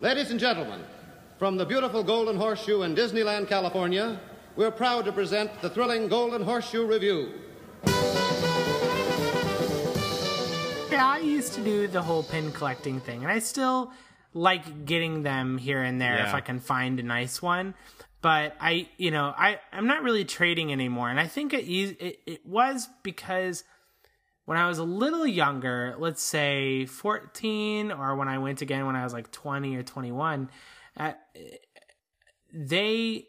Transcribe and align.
Ladies 0.00 0.30
and 0.30 0.40
gentlemen, 0.40 0.80
from 1.38 1.56
the 1.56 1.64
beautiful 1.66 2.02
Golden 2.02 2.36
Horseshoe 2.36 2.82
in 2.82 2.94
Disneyland, 2.94 3.48
California, 3.48 4.18
we're 4.56 4.70
proud 4.70 5.04
to 5.04 5.12
present 5.12 5.50
the 5.60 5.68
thrilling 5.70 6.08
Golden 6.08 6.42
Horseshoe 6.42 6.86
Revue. 6.86 7.32
Yeah, 10.90 11.06
I 11.06 11.20
used 11.22 11.52
to 11.54 11.60
do 11.62 11.86
the 11.86 12.02
whole 12.02 12.22
pin 12.22 12.50
collecting 12.52 13.00
thing, 13.00 13.22
and 13.22 13.30
I 13.30 13.38
still 13.38 13.92
like 14.32 14.84
getting 14.86 15.22
them 15.22 15.58
here 15.58 15.82
and 15.82 16.00
there 16.00 16.16
if 16.26 16.34
I 16.34 16.40
can 16.40 16.60
find 16.60 16.98
a 17.00 17.02
nice 17.02 17.42
one. 17.42 17.74
But 18.22 18.54
I, 18.60 18.88
you 18.98 19.10
know, 19.10 19.32
I 19.36 19.60
I'm 19.72 19.86
not 19.86 20.02
really 20.02 20.24
trading 20.24 20.72
anymore, 20.72 21.08
and 21.10 21.18
I 21.18 21.26
think 21.26 21.52
it 21.54 21.64
is- 21.64 21.94
it, 21.98 22.20
it 22.26 22.46
was 22.46 22.88
because 23.02 23.64
when 24.50 24.58
I 24.58 24.66
was 24.66 24.78
a 24.78 24.82
little 24.84 25.28
younger, 25.28 25.94
let's 26.00 26.20
say 26.20 26.84
14, 26.84 27.92
or 27.92 28.16
when 28.16 28.26
I 28.26 28.38
went 28.38 28.62
again 28.62 28.84
when 28.84 28.96
I 28.96 29.04
was 29.04 29.12
like 29.12 29.30
20 29.30 29.76
or 29.76 29.84
21, 29.84 30.50
uh, 30.96 31.12
they 32.52 33.28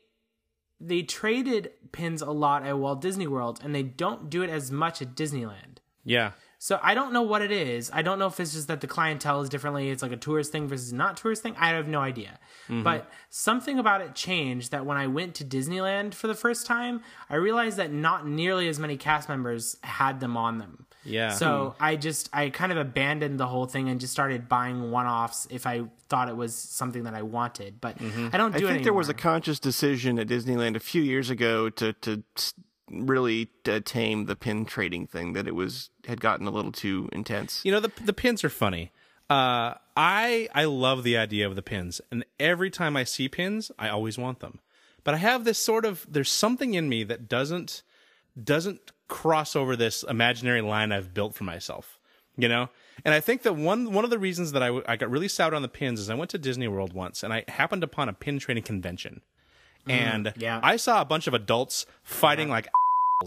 they 0.80 1.04
traded 1.04 1.74
pins 1.92 2.24
a 2.24 2.32
lot 2.32 2.66
at 2.66 2.76
Walt 2.76 3.02
Disney 3.02 3.28
World, 3.28 3.60
and 3.64 3.76
they 3.76 3.84
don't 3.84 4.32
do 4.32 4.42
it 4.42 4.50
as 4.50 4.72
much 4.72 5.00
at 5.04 5.14
Disneyland. 5.14 5.78
Yeah. 6.04 6.32
So 6.58 6.80
I 6.82 6.96
don't 6.96 7.14
know 7.14 7.22
what 7.22 7.44
it 7.44 7.52
is. 7.52 7.92
I 7.94 8.02
don't 8.02 8.18
know 8.18 8.26
if 8.26 8.40
it's 8.40 8.54
just 8.54 8.68
that 8.70 8.82
the 8.82 8.88
clientele 8.88 9.42
is 9.42 9.50
differently. 9.50 9.92
It's 9.92 10.02
like 10.02 10.12
a 10.12 10.18
tourist 10.18 10.52
thing 10.52 10.68
versus 10.68 10.92
not 10.92 11.18
tourist 11.18 11.44
thing. 11.44 11.56
I 11.56 11.70
have 11.70 11.88
no 11.88 12.00
idea. 12.00 12.40
But 12.84 13.12
something 13.30 13.78
about 13.78 14.02
it 14.02 14.16
changed 14.16 14.72
that 14.72 14.88
when 14.88 14.98
I 14.98 15.06
went 15.06 15.36
to 15.36 15.46
Disneyland 15.46 16.16
for 16.16 16.26
the 16.26 16.34
first 16.34 16.66
time, 16.66 17.02
I 17.30 17.36
realized 17.36 17.78
that 17.78 17.92
not 17.92 18.28
nearly 18.28 18.68
as 18.68 18.80
many 18.80 18.98
cast 18.98 19.30
members 19.30 19.78
had 19.84 20.20
them 20.20 20.36
on 20.36 20.58
them. 20.58 20.88
Yeah. 21.04 21.32
So 21.32 21.76
I 21.80 21.96
just 21.96 22.30
I 22.34 22.50
kind 22.50 22.72
of 22.72 22.78
abandoned 22.78 23.40
the 23.40 23.48
whole 23.48 23.66
thing 23.66 23.90
and 23.90 24.00
just 24.00 24.14
started 24.14 24.48
buying 24.48 24.92
one-offs 24.92 25.48
if 25.50 25.66
I 25.66 25.84
thought 26.10 26.30
it 26.30 26.36
was 26.36 26.56
something 26.56 27.04
that 27.04 27.14
I 27.14 27.22
wanted. 27.22 27.82
But 27.82 28.02
I 28.02 28.38
don't 28.38 28.56
I 28.56 28.60
do 28.60 28.68
it 28.68 28.70
I 28.70 28.74
think 28.74 28.84
there 28.84 28.94
was 28.94 29.10
a 29.10 29.14
conscious 29.14 29.60
decision 29.60 30.20
at 30.20 30.28
Disneyland 30.28 30.76
a 30.76 30.80
few 30.80 31.02
years 31.02 31.30
ago 31.30 31.70
to 31.72 31.94
to 31.94 32.24
really 32.90 33.50
uh, 33.68 33.80
tame 33.84 34.26
the 34.26 34.36
pin 34.36 34.66
trading 34.66 35.08
thing 35.08 35.34
that 35.34 35.48
it 35.48 35.56
was 35.56 35.90
had 36.06 36.20
gotten 36.20 36.46
a 36.48 36.52
little 36.52 36.72
too 36.72 37.10
intense. 37.12 37.62
You 37.64 37.72
know 37.72 37.80
the 37.80 37.92
the 38.04 38.14
pins 38.14 38.44
are 38.44 38.50
funny. 38.50 38.92
Uh, 39.30 39.76
I 39.96 40.50
I 40.54 40.66
love 40.66 41.04
the 41.04 41.18
idea 41.18 41.48
of 41.48 41.56
the 41.56 41.62
pins, 41.62 42.02
and 42.12 42.26
every 42.40 42.70
time 42.70 42.98
I 42.98 43.06
see 43.06 43.30
pins, 43.30 43.72
I 43.80 43.90
always 43.90 44.18
want 44.18 44.40
them. 44.40 44.60
But 45.04 45.14
I 45.16 45.18
have 45.18 45.46
this 45.46 45.58
sort 45.58 45.86
of 45.86 46.06
there's 46.10 46.32
something 46.32 46.74
in 46.74 46.90
me 46.90 47.04
that 47.06 47.28
doesn't 47.28 47.82
doesn't 48.42 48.92
cross 49.12 49.56
over 49.56 49.76
this 49.76 50.04
imaginary 50.04 50.62
line 50.62 50.92
I've 50.92 51.14
built 51.14 51.36
for 51.36 51.44
myself. 51.44 52.00
You 52.38 52.48
know, 52.48 52.70
and 53.04 53.14
I 53.14 53.20
think 53.20 53.42
that 53.44 53.54
one 53.58 53.92
one 53.92 54.06
of 54.06 54.10
the 54.10 54.18
reasons 54.18 54.54
that 54.54 54.64
I, 54.64 54.68
w- 54.68 54.86
I 54.88 54.96
got 54.96 55.12
really 55.12 55.28
soured 55.28 55.54
on 55.54 55.62
the 55.62 55.68
pins 55.68 56.00
is 56.00 56.10
I 56.10 56.16
went 56.16 56.32
to 56.32 56.38
Disney 56.38 56.68
World 56.68 56.94
once 56.94 57.24
and 57.24 57.34
I 57.34 57.44
happened 57.50 57.84
upon 57.84 58.08
a 58.08 58.14
pin 58.14 58.40
trading 58.40 58.64
convention, 58.64 59.22
mm, 59.86 59.92
and 59.92 60.34
yeah. 60.38 60.62
I 60.64 60.78
saw 60.78 61.02
a 61.02 61.06
bunch 61.06 61.28
of 61.28 61.34
adults 61.34 61.86
fighting 62.04 62.48
like 62.48 62.70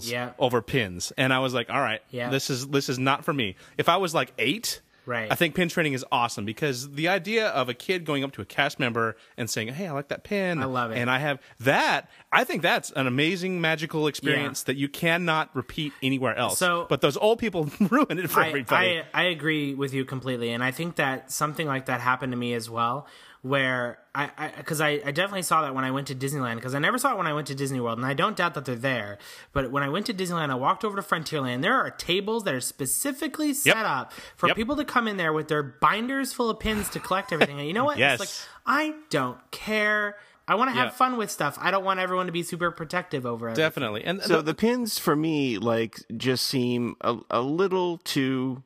yeah. 0.01 0.33
over 0.41 0.61
pins 0.61 1.13
and 1.17 1.33
i 1.33 1.39
was 1.39 1.55
like 1.55 1.71
all 1.71 1.81
right 1.81 2.01
Yeah. 2.11 2.29
this 2.29 2.51
is 2.51 2.67
this 2.67 2.89
is 2.89 2.99
not 2.99 3.25
for 3.25 3.33
me 3.33 3.55
if 3.79 3.89
i 3.89 3.97
was 3.97 4.13
like 4.13 4.33
eight 4.39 4.81
Right. 5.07 5.31
i 5.31 5.35
think 5.35 5.55
pin 5.55 5.69
training 5.69 5.93
is 5.93 6.05
awesome 6.11 6.45
because 6.45 6.91
the 6.93 7.09
idea 7.09 7.49
of 7.49 7.69
a 7.69 7.75
kid 7.75 8.05
going 8.05 8.25
up 8.25 8.33
to 8.33 8.43
a 8.43 8.45
cast 8.45 8.79
member 8.79 9.17
and 9.37 9.49
saying 9.51 9.69
hey 9.69 9.87
i 9.87 9.93
like 9.93 10.09
that 10.09 10.25
pin 10.25 10.61
I 10.63 10.65
love 10.65 10.91
it. 10.93 10.99
and 10.99 11.11
i 11.11 11.19
have 11.19 11.41
that 11.61 12.11
i 12.33 12.45
think 12.45 12.63
that's 12.63 12.91
an 12.93 13.07
amazing 13.07 13.61
magical 13.61 14.07
experience 14.07 14.63
that 14.65 14.77
you 14.77 14.89
cannot 14.89 15.55
repeat 15.55 15.93
anywhere 16.03 16.35
else 16.37 16.59
So- 16.59 16.87
but 16.89 17.01
those 17.01 17.17
old 17.17 17.39
people 17.39 17.71
ruin 17.81 18.19
it 18.19 18.31
for 18.31 18.41
I, 18.41 18.49
everybody 18.49 19.01
I, 19.01 19.05
I 19.13 19.23
agree 19.25 19.75
with 19.75 19.93
you 19.95 20.05
completely, 20.05 20.51
and 20.53 20.63
I 20.63 20.71
think 20.71 20.97
that 20.97 21.31
something 21.31 21.67
like 21.67 21.87
that 21.87 22.01
happened 22.01 22.33
to 22.33 22.37
me 22.39 22.55
as 22.55 22.69
well. 22.71 23.07
Where 23.45 23.99
I, 24.15 24.53
because 24.57 24.81
I, 24.81 25.03
I, 25.05 25.11
definitely 25.11 25.43
saw 25.43 25.61
that 25.63 25.75
when 25.75 25.85
I 25.85 25.91
went 25.91 26.07
to 26.07 26.15
Disneyland, 26.15 26.55
because 26.55 26.75
I 26.75 26.79
never 26.79 26.97
saw 26.97 27.13
it 27.13 27.19
when 27.19 27.27
I 27.27 27.35
went 27.35 27.47
to 27.49 27.55
Disney 27.55 27.79
World, 27.79 27.99
and 27.99 28.07
I 28.07 28.15
don't 28.15 28.35
doubt 28.39 28.55
that 28.55 28.65
they're 28.65 28.75
there. 28.75 29.19
But 29.53 29.71
when 29.71 29.83
I 29.83 29.91
went 29.91 30.07
to 30.07 30.15
Disneyland, 30.15 30.49
I 30.51 30.55
walked 30.55 30.83
over 30.83 30.97
to 30.97 31.03
Frontierland. 31.07 31.61
There 31.61 31.75
are 31.75 31.91
tables 31.91 32.45
that 32.45 32.55
are 32.55 32.61
specifically 32.63 33.53
set 33.53 33.77
Yep. 33.77 33.85
up 33.87 34.13
for 34.35 34.47
Yep. 34.47 34.57
people 34.57 34.77
to 34.77 34.85
come 34.87 35.07
in 35.07 35.19
there 35.19 35.35
with 35.35 35.49
their 35.49 35.63
binders 35.63 36.33
full 36.33 36.49
of 36.49 36.59
pins 36.59 36.89
to 36.89 37.01
collect 37.01 37.35
everything. 37.35 37.59
And 37.59 37.69
you 37.69 37.75
know 37.75 37.85
what? 37.85 37.99
Yes. 37.99 38.19
It's 38.19 38.41
like 38.41 38.49
I 38.67 38.95
don't 39.11 39.37
care. 39.51 40.17
I 40.49 40.55
want 40.55 40.71
to 40.71 40.75
have 40.75 40.87
Yeah. 40.87 40.91
fun 40.93 41.19
with 41.19 41.31
stuff. 41.31 41.59
I 41.61 41.71
don't 41.71 41.85
want 41.85 42.01
everyone 42.01 42.25
to 42.25 42.33
be 42.33 42.43
super 42.43 42.71
protective 42.71 43.27
over 43.27 43.51
it. 43.51 43.57
definitely 43.57 44.05
and 44.05 44.23
So 44.23 44.41
the 44.41 44.55
pins 44.55 44.99
for 44.99 45.15
me 45.17 45.59
like 45.59 46.01
just 46.17 46.47
seem 46.47 46.97
a, 47.03 47.19
a 47.31 47.43
little 47.43 47.99
too 47.99 48.63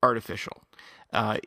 artificial. 0.00 0.62
Uh, 1.12 1.38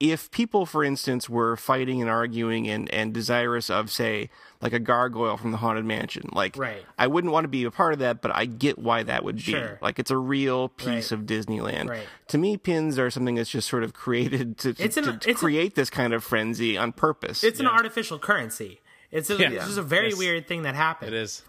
if 0.00 0.30
people, 0.30 0.64
for 0.64 0.82
instance, 0.82 1.28
were 1.28 1.56
fighting 1.56 2.00
and 2.00 2.08
arguing 2.10 2.66
and, 2.68 2.90
and 2.92 3.12
desirous 3.12 3.68
of, 3.68 3.90
say, 3.90 4.30
like 4.62 4.72
a 4.72 4.78
gargoyle 4.78 5.36
from 5.36 5.50
the 5.52 5.58
Haunted 5.58 5.84
Mansion, 5.84 6.30
like 6.32 6.56
Right. 6.56 6.82
I 6.98 7.06
wouldn't 7.06 7.32
want 7.34 7.44
to 7.44 7.48
be 7.48 7.64
a 7.64 7.70
part 7.70 7.92
of 7.92 7.98
that, 7.98 8.22
but 8.22 8.34
I 8.34 8.46
get 8.46 8.78
why 8.78 9.02
that 9.02 9.24
would 9.24 9.36
be. 9.36 9.42
Sure. 9.42 9.78
Like 9.82 9.98
it's 9.98 10.10
a 10.10 10.16
real 10.16 10.70
piece 10.70 11.12
Right. 11.12 11.20
of 11.20 11.26
Disneyland. 11.26 11.90
Right. 11.90 12.06
To 12.28 12.38
me, 12.38 12.56
pins 12.56 12.98
are 12.98 13.10
something 13.10 13.34
that's 13.34 13.50
just 13.50 13.68
sort 13.68 13.84
of 13.84 13.92
created 13.92 14.56
to, 14.58 14.72
to, 14.72 14.82
It's 14.82 14.96
an- 14.96 15.04
to 15.04 15.10
it's 15.12 15.26
a- 15.26 15.34
create 15.34 15.74
this 15.74 15.90
kind 15.90 16.14
of 16.14 16.24
frenzy 16.24 16.78
on 16.78 16.92
purpose. 16.92 17.44
It's 17.44 17.60
an 17.60 17.66
artificial 17.66 18.18
currency. 18.18 18.80
It's, 19.10 19.28
a, 19.28 19.36
Yeah. 19.36 19.50
it's 19.50 19.66
just 19.66 19.78
a 19.78 19.82
very 19.82 20.08
Yes. 20.10 20.18
weird 20.18 20.48
thing 20.48 20.62
that 20.62 20.74
happened. 20.74 21.12
it 21.14 21.16
is 21.20 21.42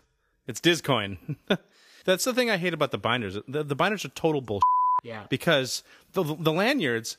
it's 0.47 0.59
discoin 0.59 1.37
that's 2.05 2.25
the 2.25 2.33
thing 2.33 2.49
i 2.49 2.57
hate 2.57 2.73
about 2.73 2.89
the 2.89 2.97
binders 2.97 3.37
the, 3.47 3.63
the 3.63 3.75
binders 3.75 4.03
are 4.03 4.09
total 4.09 4.41
bullshit 4.41 4.63
Yeah. 5.03 5.23
because 5.29 5.83
the 6.13 6.23
the 6.23 6.51
lanyards, 6.51 7.17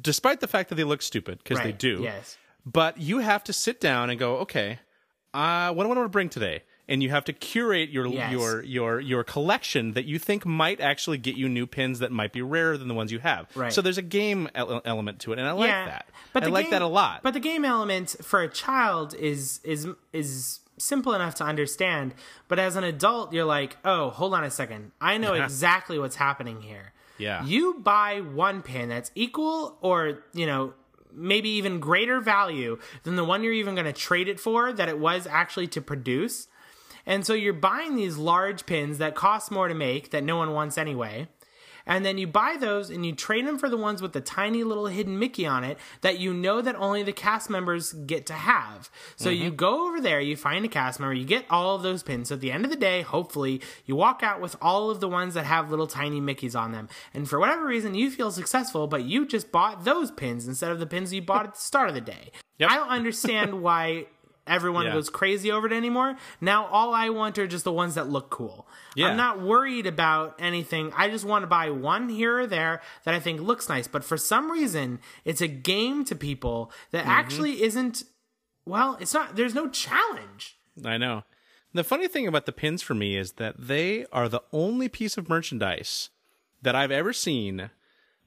despite 0.00 0.40
the 0.40 0.48
fact 0.48 0.68
that 0.68 0.74
they 0.76 0.84
look 0.84 1.02
stupid, 1.02 1.38
because 1.42 1.58
they 1.62 1.72
do, 1.72 2.00
Yes. 2.02 2.38
but 2.66 2.98
you 2.98 3.18
have 3.18 3.42
to 3.44 3.52
sit 3.52 3.80
down 3.80 4.10
and 4.10 4.18
go, 4.18 4.36
okay, 4.38 4.78
uh, 5.34 5.72
what 5.72 5.84
do 5.84 5.90
I 5.90 5.94
want 5.94 6.04
to 6.04 6.08
bring 6.08 6.28
today? 6.28 6.62
And 6.88 7.04
you 7.04 7.10
have 7.10 7.24
to 7.26 7.32
curate 7.32 7.90
your 7.90 8.06
Yes. 8.08 8.32
your 8.32 8.62
your 8.64 8.98
your 9.00 9.22
collection 9.22 9.92
that 9.92 10.06
you 10.06 10.18
think 10.18 10.44
might 10.44 10.80
actually 10.80 11.18
get 11.18 11.36
you 11.36 11.48
new 11.48 11.64
pins 11.66 12.00
that 12.00 12.10
might 12.10 12.32
be 12.32 12.42
rarer 12.42 12.76
than 12.76 12.88
the 12.88 12.94
ones 12.94 13.12
you 13.12 13.20
have. 13.20 13.46
Right. 13.54 13.72
So 13.72 13.80
there's 13.80 13.98
a 13.98 14.02
game 14.02 14.48
ele- 14.56 14.82
element 14.84 15.20
to 15.20 15.32
it, 15.32 15.38
and 15.38 15.46
I 15.46 15.52
like 15.52 15.68
yeah. 15.68 15.84
that. 15.86 16.08
But 16.32 16.42
I 16.42 16.46
like 16.48 16.64
game- 16.64 16.70
that 16.72 16.82
a 16.82 16.88
lot. 16.88 17.22
But 17.22 17.34
the 17.34 17.38
game 17.40 17.64
element 17.64 18.16
for 18.22 18.40
a 18.42 18.48
child 18.48 19.14
is 19.14 19.60
is 19.62 19.86
is 20.12 20.58
simple 20.78 21.14
enough 21.14 21.36
to 21.36 21.44
understand. 21.44 22.12
But 22.48 22.58
as 22.58 22.74
an 22.74 22.82
adult, 22.82 23.32
you're 23.32 23.44
like, 23.44 23.76
oh, 23.84 24.10
hold 24.10 24.34
on 24.34 24.42
a 24.42 24.50
second. 24.50 24.90
I 25.00 25.16
know 25.16 25.34
exactly 25.44 25.96
what's 25.96 26.16
happening 26.16 26.62
here. 26.62 26.92
Yeah. 27.20 27.44
You 27.44 27.74
buy 27.74 28.20
one 28.20 28.62
pin 28.62 28.88
that's 28.88 29.10
equal 29.14 29.78
or, 29.80 30.24
you 30.32 30.46
know, 30.46 30.74
maybe 31.12 31.50
even 31.50 31.80
greater 31.80 32.20
value 32.20 32.78
than 33.02 33.16
the 33.16 33.24
one 33.24 33.42
you're 33.42 33.52
even 33.52 33.74
going 33.74 33.86
to 33.86 33.92
trade 33.92 34.28
it 34.28 34.40
for 34.40 34.72
that 34.72 34.88
it 34.88 34.98
was 34.98 35.26
actually 35.26 35.66
to 35.68 35.80
produce. 35.80 36.48
And 37.06 37.26
so 37.26 37.34
you're 37.34 37.52
buying 37.52 37.96
these 37.96 38.16
large 38.16 38.66
pins 38.66 38.98
that 38.98 39.14
cost 39.14 39.50
more 39.50 39.68
to 39.68 39.74
make 39.74 40.10
that 40.10 40.22
no 40.24 40.36
one 40.36 40.52
wants 40.52 40.78
anyway. 40.78 41.28
And 41.86 42.04
then 42.04 42.18
you 42.18 42.26
buy 42.26 42.56
those 42.58 42.90
and 42.90 43.04
you 43.04 43.14
trade 43.14 43.46
them 43.46 43.58
for 43.58 43.68
the 43.68 43.76
ones 43.76 44.02
with 44.02 44.12
the 44.12 44.20
tiny 44.20 44.64
little 44.64 44.86
hidden 44.86 45.18
Mickey 45.18 45.46
on 45.46 45.64
it 45.64 45.78
that 46.00 46.18
you 46.18 46.32
know 46.32 46.60
that 46.60 46.76
only 46.76 47.02
the 47.02 47.12
cast 47.12 47.50
members 47.50 47.92
get 47.92 48.26
to 48.26 48.34
have. 48.34 48.90
So 49.16 49.30
you 49.30 49.46
mm-hmm. 49.46 49.56
go 49.56 49.88
over 49.88 50.00
there, 50.00 50.20
you 50.20 50.36
find 50.36 50.64
a 50.64 50.68
cast 50.68 51.00
member, 51.00 51.14
you 51.14 51.24
get 51.24 51.44
all 51.50 51.76
of 51.76 51.82
those 51.82 52.02
pins. 52.02 52.28
So 52.28 52.34
at 52.34 52.40
the 52.40 52.52
end 52.52 52.64
of 52.64 52.70
the 52.70 52.76
day, 52.76 53.02
hopefully, 53.02 53.60
you 53.86 53.96
walk 53.96 54.22
out 54.22 54.40
with 54.40 54.56
all 54.60 54.90
of 54.90 55.00
the 55.00 55.08
ones 55.08 55.34
that 55.34 55.44
have 55.44 55.70
little 55.70 55.86
tiny 55.86 56.20
Mickeys 56.20 56.58
on 56.58 56.72
them. 56.72 56.88
And 57.14 57.28
for 57.28 57.38
whatever 57.38 57.66
reason, 57.66 57.94
you 57.94 58.10
feel 58.10 58.30
successful, 58.30 58.86
but 58.86 59.04
you 59.04 59.26
just 59.26 59.50
bought 59.52 59.84
those 59.84 60.10
pins 60.10 60.46
instead 60.46 60.70
of 60.70 60.78
the 60.78 60.86
pins 60.86 61.12
you 61.12 61.22
bought 61.22 61.46
at 61.46 61.54
the 61.54 61.60
start 61.60 61.88
of 61.88 61.94
the 61.94 62.00
day. 62.00 62.30
Yep. 62.58 62.70
I 62.70 62.76
don't 62.76 62.88
understand 62.88 63.62
why 63.62 64.06
everyone 64.50 64.86
Yeah. 64.86 64.92
goes 64.92 65.08
crazy 65.08 65.50
over 65.50 65.66
it 65.66 65.72
anymore. 65.72 66.16
Now 66.40 66.66
all 66.66 66.92
I 66.92 67.08
want 67.08 67.38
are 67.38 67.46
just 67.46 67.64
the 67.64 67.72
ones 67.72 67.94
that 67.94 68.08
look 68.10 68.28
cool. 68.30 68.66
Yeah. 68.94 69.08
I'm 69.08 69.16
not 69.16 69.40
worried 69.40 69.86
about 69.86 70.34
anything. 70.38 70.92
I 70.96 71.08
just 71.08 71.24
want 71.24 71.42
to 71.44 71.46
buy 71.46 71.70
one 71.70 72.08
here 72.08 72.40
or 72.40 72.46
there 72.46 72.82
that 73.04 73.14
I 73.14 73.20
think 73.20 73.40
looks 73.40 73.68
nice. 73.68 73.86
But 73.86 74.04
for 74.04 74.16
some 74.16 74.50
reason, 74.50 74.98
it's 75.24 75.40
a 75.40 75.48
game 75.48 76.04
to 76.06 76.14
people 76.14 76.70
that 76.90 77.02
Mm-hmm. 77.02 77.10
actually 77.10 77.62
isn't. 77.62 78.02
Well, 78.66 78.96
it's 79.00 79.14
not. 79.14 79.36
There's 79.36 79.54
no 79.54 79.68
challenge. 79.70 80.58
I 80.84 80.98
know. 80.98 81.22
The 81.72 81.84
funny 81.84 82.08
thing 82.08 82.26
about 82.26 82.46
the 82.46 82.52
pins 82.52 82.82
for 82.82 82.94
me 82.94 83.16
is 83.16 83.32
that 83.34 83.54
they 83.56 84.04
are 84.12 84.28
the 84.28 84.42
only 84.52 84.88
piece 84.88 85.16
of 85.16 85.28
merchandise 85.28 86.10
that 86.62 86.74
I've 86.74 86.90
ever 86.90 87.12
seen 87.12 87.70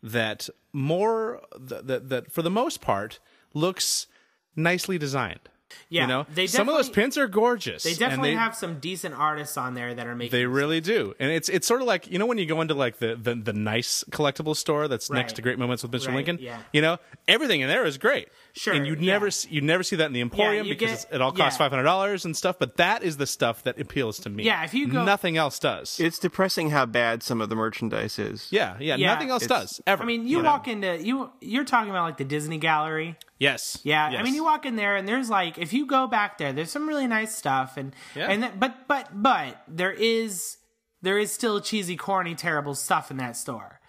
that 0.02 0.50
more 0.72 1.42
that 1.60 1.88
that, 1.88 2.10
that 2.10 2.32
for 2.32 2.42
the 2.42 2.50
most 2.50 2.82
part 2.82 3.20
looks 3.54 4.08
nicely 4.56 4.98
designed. 4.98 5.50
Yeah, 5.90 6.02
you 6.04 6.08
know, 6.08 6.26
they 6.34 6.48
some 6.48 6.70
of 6.70 6.76
those 6.76 6.90
pins 6.90 7.18
are 7.18 7.28
gorgeous. 7.28 7.84
They 7.84 7.94
definitely 7.94 8.32
they- 8.32 8.36
have 8.36 8.56
some 8.56 8.80
decent 8.80 9.16
artists 9.16 9.58
on 9.58 9.74
there 9.74 9.94
that 9.94 10.08
are 10.08 10.16
making. 10.16 10.32
They 10.32 10.46
really 10.46 10.82
do, 10.82 11.14
and 11.20 11.32
it's 11.32 11.50
it's 11.50 11.68
sort 11.68 11.82
of 11.82 11.88
like 11.88 12.10
you 12.10 12.20
know 12.20 12.26
when 12.26 12.38
you 12.38 12.46
go 12.46 12.62
into 12.62 12.74
like 12.74 12.98
the 13.00 13.16
the, 13.16 13.36
the 13.36 13.54
nice 13.54 14.04
collectible 14.12 14.56
store 14.56 14.88
that's 14.88 15.10
next 15.10 15.34
to 15.34 15.42
Great 15.42 15.60
Moments 15.60 15.84
with 15.84 15.92
Mr. 15.92 16.08
Right, 16.08 16.16
Lincoln. 16.16 16.38
yeah. 16.42 16.60
You 16.72 16.82
know, 16.82 16.98
everything 17.28 17.62
in 17.62 17.68
there 17.68 17.86
is 17.86 17.98
great. 17.98 18.30
Sure, 18.56 18.76
and 18.76 18.86
you 18.86 18.94
yeah. 18.94 19.14
never 19.14 19.32
see, 19.32 19.50
you 19.50 19.62
never 19.62 19.82
see 19.82 19.96
that 19.96 20.06
in 20.06 20.14
the 20.14 20.22
Emporium 20.22 20.68
you 20.68 20.74
because 20.76 21.06
get- 21.06 21.16
it 21.16 21.22
all 21.22 21.32
costs 21.32 21.56
yeah. 21.56 21.66
five 21.66 21.72
hundred 21.72 21.86
dollars 21.86 22.24
and 22.24 22.38
stuff. 22.38 22.58
But 22.60 22.78
that 22.78 23.02
is 23.02 23.18
the 23.18 23.26
stuff 23.26 23.64
that 23.64 23.80
appeals 23.80 24.20
to 24.20 24.30
me. 24.30 24.44
Yeah, 24.44 24.64
if 24.64 24.76
you 24.76 24.88
go- 24.88 25.04
nothing 25.04 25.38
else 25.38 25.58
does. 25.58 26.00
It's 26.00 26.20
depressing 26.20 26.70
how 26.70 26.86
bad 26.86 27.24
some 27.24 27.42
of 27.42 27.50
the 27.50 27.56
merchandise 27.56 28.20
is. 28.20 28.48
yeah, 28.52 28.78
yeah, 28.80 28.96
Yeah, 28.96 29.08
nothing 29.14 29.32
else 29.32 29.44
it's- 29.44 29.60
does 29.62 29.82
ever. 29.88 30.04
I 30.04 30.06
mean, 30.06 30.28
you 30.28 30.38
know? 30.44 30.50
walk 30.52 30.68
into 30.68 31.02
you. 31.04 31.32
You're 31.42 31.64
talking 31.66 31.90
about 31.90 32.04
like 32.04 32.18
the 32.18 32.26
Disney 32.26 32.60
Gallery. 32.60 33.18
yes, 33.40 33.80
Yeah, 33.84 34.06
I 34.06 34.22
mean, 34.22 34.36
you 34.36 34.44
walk 34.44 34.68
in 34.68 34.76
there 34.76 34.96
and 34.98 35.08
there's 35.08 35.32
like, 35.32 35.58
if 35.58 35.74
you 35.74 35.88
go 35.88 36.06
back 36.06 36.38
there, 36.38 36.54
there's 36.54 36.70
some 36.72 36.88
really 36.88 37.08
nice 37.08 37.36
stuff, 37.36 37.76
and 37.76 37.96
Yeah. 38.16 38.28
and 38.28 38.44
th- 38.44 38.54
but 38.60 38.88
but 38.88 39.10
but 39.14 39.64
there 39.68 39.92
is 39.92 40.58
there 41.02 41.18
is 41.18 41.32
still 41.34 41.60
cheesy, 41.60 41.96
corny, 41.98 42.36
terrible 42.36 42.76
stuff 42.76 43.10
in 43.10 43.18
that 43.18 43.36
store. 43.36 43.80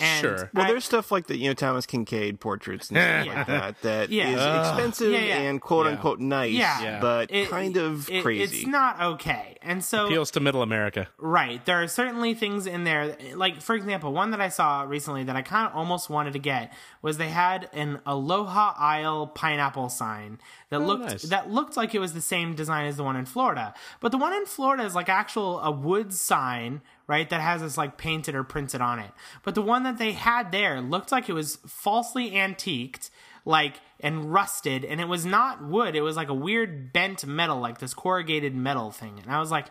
And 0.00 0.20
Sure. 0.20 0.50
Well, 0.54 0.64
I- 0.66 0.68
there's 0.68 0.84
stuff 0.84 1.10
like 1.10 1.26
the 1.28 1.36
you 1.36 1.48
know 1.48 1.54
Thomas 1.54 1.86
Kinkade 1.86 2.40
portraits 2.40 2.90
and 2.90 2.98
stuff 2.98 3.26
Yeah. 3.26 3.34
like 3.38 3.46
that 3.46 3.82
that 3.82 4.04
is 4.04 4.10
Yeah. 4.10 4.60
expensive 4.72 5.12
Yeah, 5.12 5.18
yeah. 5.20 5.36
and 5.38 5.60
quote 5.60 5.86
Yeah. 5.86 5.92
unquote 5.92 6.20
nice, 6.20 6.52
Yeah. 6.52 6.80
Yeah. 6.82 7.00
but 7.00 7.30
it- 7.32 7.48
kind 7.50 7.76
of 7.76 8.08
it- 8.10 8.22
crazy. 8.22 8.58
It's 8.58 8.66
not 8.66 9.00
okay, 9.00 9.56
and 9.62 9.82
so 9.82 10.06
appeals 10.06 10.30
to 10.32 10.40
Middle 10.40 10.62
America. 10.62 11.08
Right. 11.18 11.64
There 11.64 11.82
are 11.82 11.88
certainly 11.88 12.34
things 12.34 12.66
in 12.66 12.84
there. 12.84 13.16
Like, 13.34 13.60
for 13.62 13.74
example, 13.74 14.12
one 14.12 14.30
that 14.32 14.40
I 14.40 14.48
saw 14.50 14.82
recently 14.82 15.24
that 15.24 15.36
I 15.36 15.42
kind 15.42 15.68
of 15.68 15.74
almost 15.76 16.10
wanted 16.10 16.32
to 16.34 16.38
get 16.38 16.72
was 17.02 17.16
they 17.16 17.30
had 17.30 17.68
an 17.72 18.00
Aloha 18.06 18.74
Isle 18.78 19.26
pineapple 19.28 19.88
sign 19.88 20.38
that 20.70 20.80
oh, 20.80 20.84
looked 20.84 21.04
nice. 21.06 21.22
that 21.22 21.50
looked 21.50 21.76
like 21.76 21.94
it 21.94 21.98
was 21.98 22.12
the 22.12 22.20
same 22.20 22.54
design 22.54 22.86
as 22.86 22.96
the 22.98 23.04
one 23.04 23.16
in 23.16 23.24
Florida. 23.24 23.72
But 24.00 24.12
the 24.12 24.18
one 24.18 24.32
in 24.34 24.44
Florida 24.46 24.84
is 24.84 24.94
like 24.94 25.08
actual 25.08 25.60
a 25.60 25.70
wood 25.70 26.12
sign, 26.12 26.82
right? 27.08 27.28
That 27.28 27.40
has 27.40 27.62
this 27.62 27.76
like 27.76 27.98
painted 27.98 28.36
or 28.36 28.44
printed 28.44 28.80
on 28.80 29.00
it. 29.00 29.10
But 29.42 29.56
the 29.56 29.62
one 29.62 29.82
that 29.82 29.98
they 29.98 30.12
had 30.12 30.52
there 30.52 30.80
looked 30.80 31.10
like 31.10 31.28
it 31.28 31.32
was 31.32 31.56
falsely 31.66 32.32
antiqued, 32.32 33.10
like 33.44 33.80
and 33.98 34.32
rusted, 34.32 34.84
and 34.84 35.00
it 35.00 35.08
was 35.08 35.26
not 35.26 35.64
wood. 35.66 35.96
It 35.96 36.02
was 36.02 36.16
like 36.16 36.28
a 36.28 36.34
weird 36.34 36.92
bent 36.92 37.26
metal, 37.26 37.58
like 37.58 37.78
this 37.78 37.94
corrugated 37.94 38.54
metal 38.54 38.92
thing. 38.92 39.18
And 39.20 39.32
I 39.32 39.40
was 39.40 39.50
like, 39.50 39.66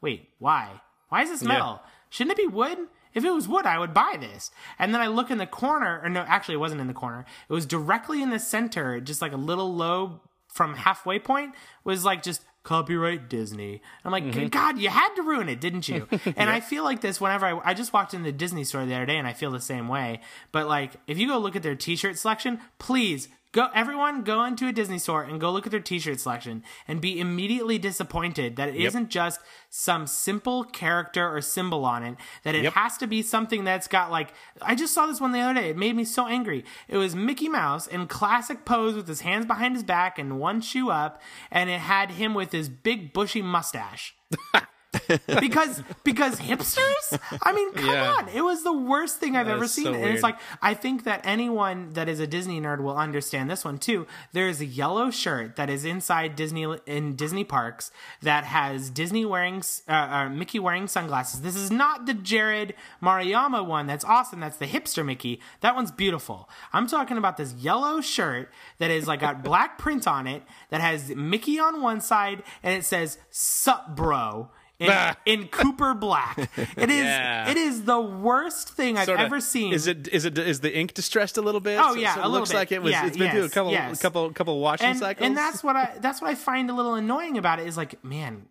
wait, 0.00 0.28
why? 0.38 0.82
Why 1.08 1.22
is 1.22 1.30
this 1.30 1.42
metal? 1.42 1.80
Shouldn't 2.10 2.38
it 2.38 2.42
be 2.42 2.54
wood? 2.54 2.78
If 3.14 3.24
it 3.24 3.30
was 3.30 3.48
wood, 3.48 3.64
I 3.64 3.78
would 3.78 3.94
buy 3.94 4.16
this. 4.20 4.50
And 4.78 4.92
then 4.92 5.00
I 5.00 5.06
look 5.06 5.30
in 5.30 5.38
the 5.38 5.46
corner, 5.46 6.00
or 6.02 6.08
no, 6.08 6.20
actually, 6.22 6.56
it 6.56 6.58
wasn't 6.58 6.80
in 6.80 6.88
the 6.88 6.92
corner. 6.92 7.24
It 7.48 7.52
was 7.52 7.64
directly 7.64 8.22
in 8.22 8.30
the 8.30 8.40
center, 8.40 9.00
just 9.00 9.22
like 9.22 9.32
a 9.32 9.36
little 9.36 9.72
low 9.72 10.20
from 10.48 10.74
halfway 10.74 11.18
point, 11.18 11.54
was 11.84 12.04
like 12.04 12.22
just 12.22 12.42
copyright 12.64 13.28
Disney. 13.28 13.80
I'm 14.04 14.10
like, 14.10 14.24
mm-hmm. 14.24 14.48
God, 14.48 14.78
you 14.78 14.88
had 14.88 15.14
to 15.14 15.22
ruin 15.22 15.48
it, 15.48 15.60
didn't 15.60 15.88
you? 15.88 16.08
and 16.36 16.50
I 16.50 16.60
feel 16.60 16.82
like 16.82 17.00
this 17.00 17.20
whenever 17.20 17.46
I, 17.46 17.60
I 17.70 17.74
just 17.74 17.92
walked 17.92 18.14
into 18.14 18.24
the 18.24 18.36
Disney 18.36 18.64
store 18.64 18.84
the 18.84 18.94
other 18.94 19.06
day, 19.06 19.16
and 19.16 19.28
I 19.28 19.32
feel 19.34 19.52
the 19.52 19.60
same 19.60 19.86
way. 19.86 20.20
But 20.50 20.66
like, 20.66 20.94
if 21.06 21.18
you 21.18 21.28
go 21.28 21.38
look 21.38 21.54
at 21.54 21.62
their 21.62 21.76
T-shirt 21.76 22.18
selection, 22.18 22.60
please 22.78 23.28
go 23.54 23.68
everyone 23.74 24.22
go 24.22 24.44
into 24.44 24.66
a 24.68 24.72
disney 24.72 24.98
store 24.98 25.22
and 25.22 25.40
go 25.40 25.50
look 25.50 25.64
at 25.64 25.70
their 25.70 25.80
t-shirt 25.80 26.20
selection 26.20 26.62
and 26.86 27.00
be 27.00 27.18
immediately 27.18 27.78
disappointed 27.78 28.56
that 28.56 28.68
it 28.74 28.92
not 28.92 29.08
just 29.08 29.40
some 29.70 30.06
simple 30.06 30.64
character 30.64 31.26
or 31.34 31.40
symbol 31.40 31.84
on 31.86 32.02
it 32.02 32.16
that 32.42 32.54
it 32.54 32.64
Yep. 32.64 32.72
has 32.74 32.98
to 32.98 33.06
be 33.06 33.22
something 33.22 33.64
that's 33.64 33.86
got 33.88 34.10
like 34.10 34.34
i 34.60 34.74
just 34.74 34.92
saw 34.92 35.06
this 35.06 35.20
one 35.20 35.32
the 35.32 35.40
other 35.40 35.54
day. 35.60 35.70
It 35.70 35.76
made 35.78 35.94
me 35.96 36.04
so 36.04 36.26
angry. 36.26 36.64
It 36.88 36.96
was 36.96 37.14
mickey 37.14 37.48
mouse 37.48 37.86
in 37.86 38.06
classic 38.08 38.64
pose 38.64 38.94
with 38.94 39.06
his 39.08 39.20
hands 39.20 39.46
behind 39.46 39.74
his 39.76 39.84
back 39.84 40.18
and 40.18 40.38
one 40.40 40.60
shoe 40.60 40.90
up 40.90 41.22
and 41.50 41.70
it 41.70 41.80
had 41.80 42.10
him 42.12 42.34
with 42.34 42.50
his 42.52 42.68
big 42.68 43.12
bushy 43.12 43.40
mustache 43.40 44.14
because 45.40 45.82
because 46.04 46.40
hipsters 46.40 47.18
i 47.42 47.52
mean 47.52 47.72
come 47.74 47.84
Yeah. 47.86 48.12
on 48.18 48.28
it 48.28 48.42
was 48.42 48.62
the 48.62 48.72
worst 48.72 49.18
thing 49.20 49.36
i've 49.36 49.48
ever 49.48 49.66
seen 49.66 49.84
so 49.84 49.92
and 49.92 50.02
weird. 50.02 50.14
it's 50.14 50.22
like 50.22 50.38
I 50.62 50.74
think 50.74 51.04
that 51.04 51.20
anyone 51.24 51.92
that 51.92 52.08
is 52.08 52.20
a 52.20 52.26
Disney 52.26 52.60
nerd 52.60 52.80
will 52.80 52.96
understand 52.96 53.50
this 53.50 53.64
one 53.64 53.78
too. 53.78 54.06
There 54.32 54.48
is 54.48 54.60
a 54.60 54.64
yellow 54.64 55.10
shirt 55.10 55.56
that 55.56 55.68
is 55.68 55.84
inside 55.84 56.36
Disney 56.36 56.66
in 56.86 57.16
Disney 57.16 57.44
parks 57.44 57.90
that 58.22 58.44
has 58.44 58.88
Disney 58.90 59.24
wearing 59.24 59.62
uh, 59.88 59.92
uh, 59.92 60.28
Mickey 60.30 60.58
wearing 60.58 60.86
sunglasses. 60.88 61.42
This 61.42 61.54
is 61.56 61.70
not 61.70 62.06
the 62.06 62.14
Jerrod 62.14 62.72
Maruyama 63.02 63.64
one. 63.66 63.86
That's 63.86 64.04
awesome. 64.04 64.40
That's 64.40 64.56
the 64.56 64.66
hipster 64.66 65.04
Mickey. 65.04 65.40
That 65.60 65.74
one's 65.74 65.90
beautiful. 65.90 66.48
I'm 66.72 66.86
talking 66.86 67.18
about 67.18 67.36
this 67.36 67.52
yellow 67.54 68.00
shirt 68.00 68.50
that 68.78 68.90
is 68.90 69.06
like 69.06 69.20
got 69.20 69.42
black 69.44 69.76
print 69.78 70.06
on 70.06 70.26
it 70.26 70.42
that 70.70 70.80
has 70.80 71.10
Mickey 71.14 71.58
on 71.58 71.82
one 71.82 72.00
side 72.00 72.42
and 72.62 72.74
it 72.74 72.84
says 72.84 73.18
"Sup, 73.30 73.94
bro." 73.94 74.50
In, 74.80 74.92
in 75.24 75.46
Cooper 75.48 75.94
Black, 75.94 76.36
it 76.76 76.90
is 76.90 77.04
Yeah. 77.04 77.48
it 77.48 77.56
is 77.56 77.84
the 77.84 78.00
worst 78.00 78.70
thing 78.70 78.98
I've 78.98 79.06
Sorta- 79.06 79.22
ever 79.22 79.40
seen. 79.40 79.72
Is 79.72 79.86
it 79.86 80.08
is 80.08 80.24
it 80.24 80.36
is 80.36 80.60
the 80.60 80.76
ink 80.76 80.94
distressed 80.94 81.38
a 81.38 81.42
little 81.42 81.60
bit? 81.60 81.78
Oh, 81.80 81.94
So- 81.94 82.00
yeah, 82.00 82.14
so 82.14 82.20
it 82.20 82.22
little 82.24 82.38
looks 82.40 82.50
bit. 82.50 82.56
like 82.56 82.72
it 82.72 82.82
was. 82.82 82.90
Yeah, 82.92 83.06
it's 83.06 83.16
been 83.16 83.30
through 83.30 83.44
a 83.44 83.48
couple 83.50 83.70
yes. 83.72 84.02
couple 84.02 84.30
couple 84.32 84.58
washing 84.60 84.88
and, 84.88 84.98
cycles. 84.98 85.26
and 85.26 85.36
that's 85.36 85.62
what 85.62 85.76
I 85.76 85.94
that's 86.00 86.20
what 86.20 86.30
I 86.30 86.34
find 86.34 86.68
a 86.70 86.74
little 86.74 86.94
annoying 86.94 87.38
about 87.38 87.60
it 87.60 87.68
is 87.68 87.76
like, 87.76 88.02
man, 88.04 88.46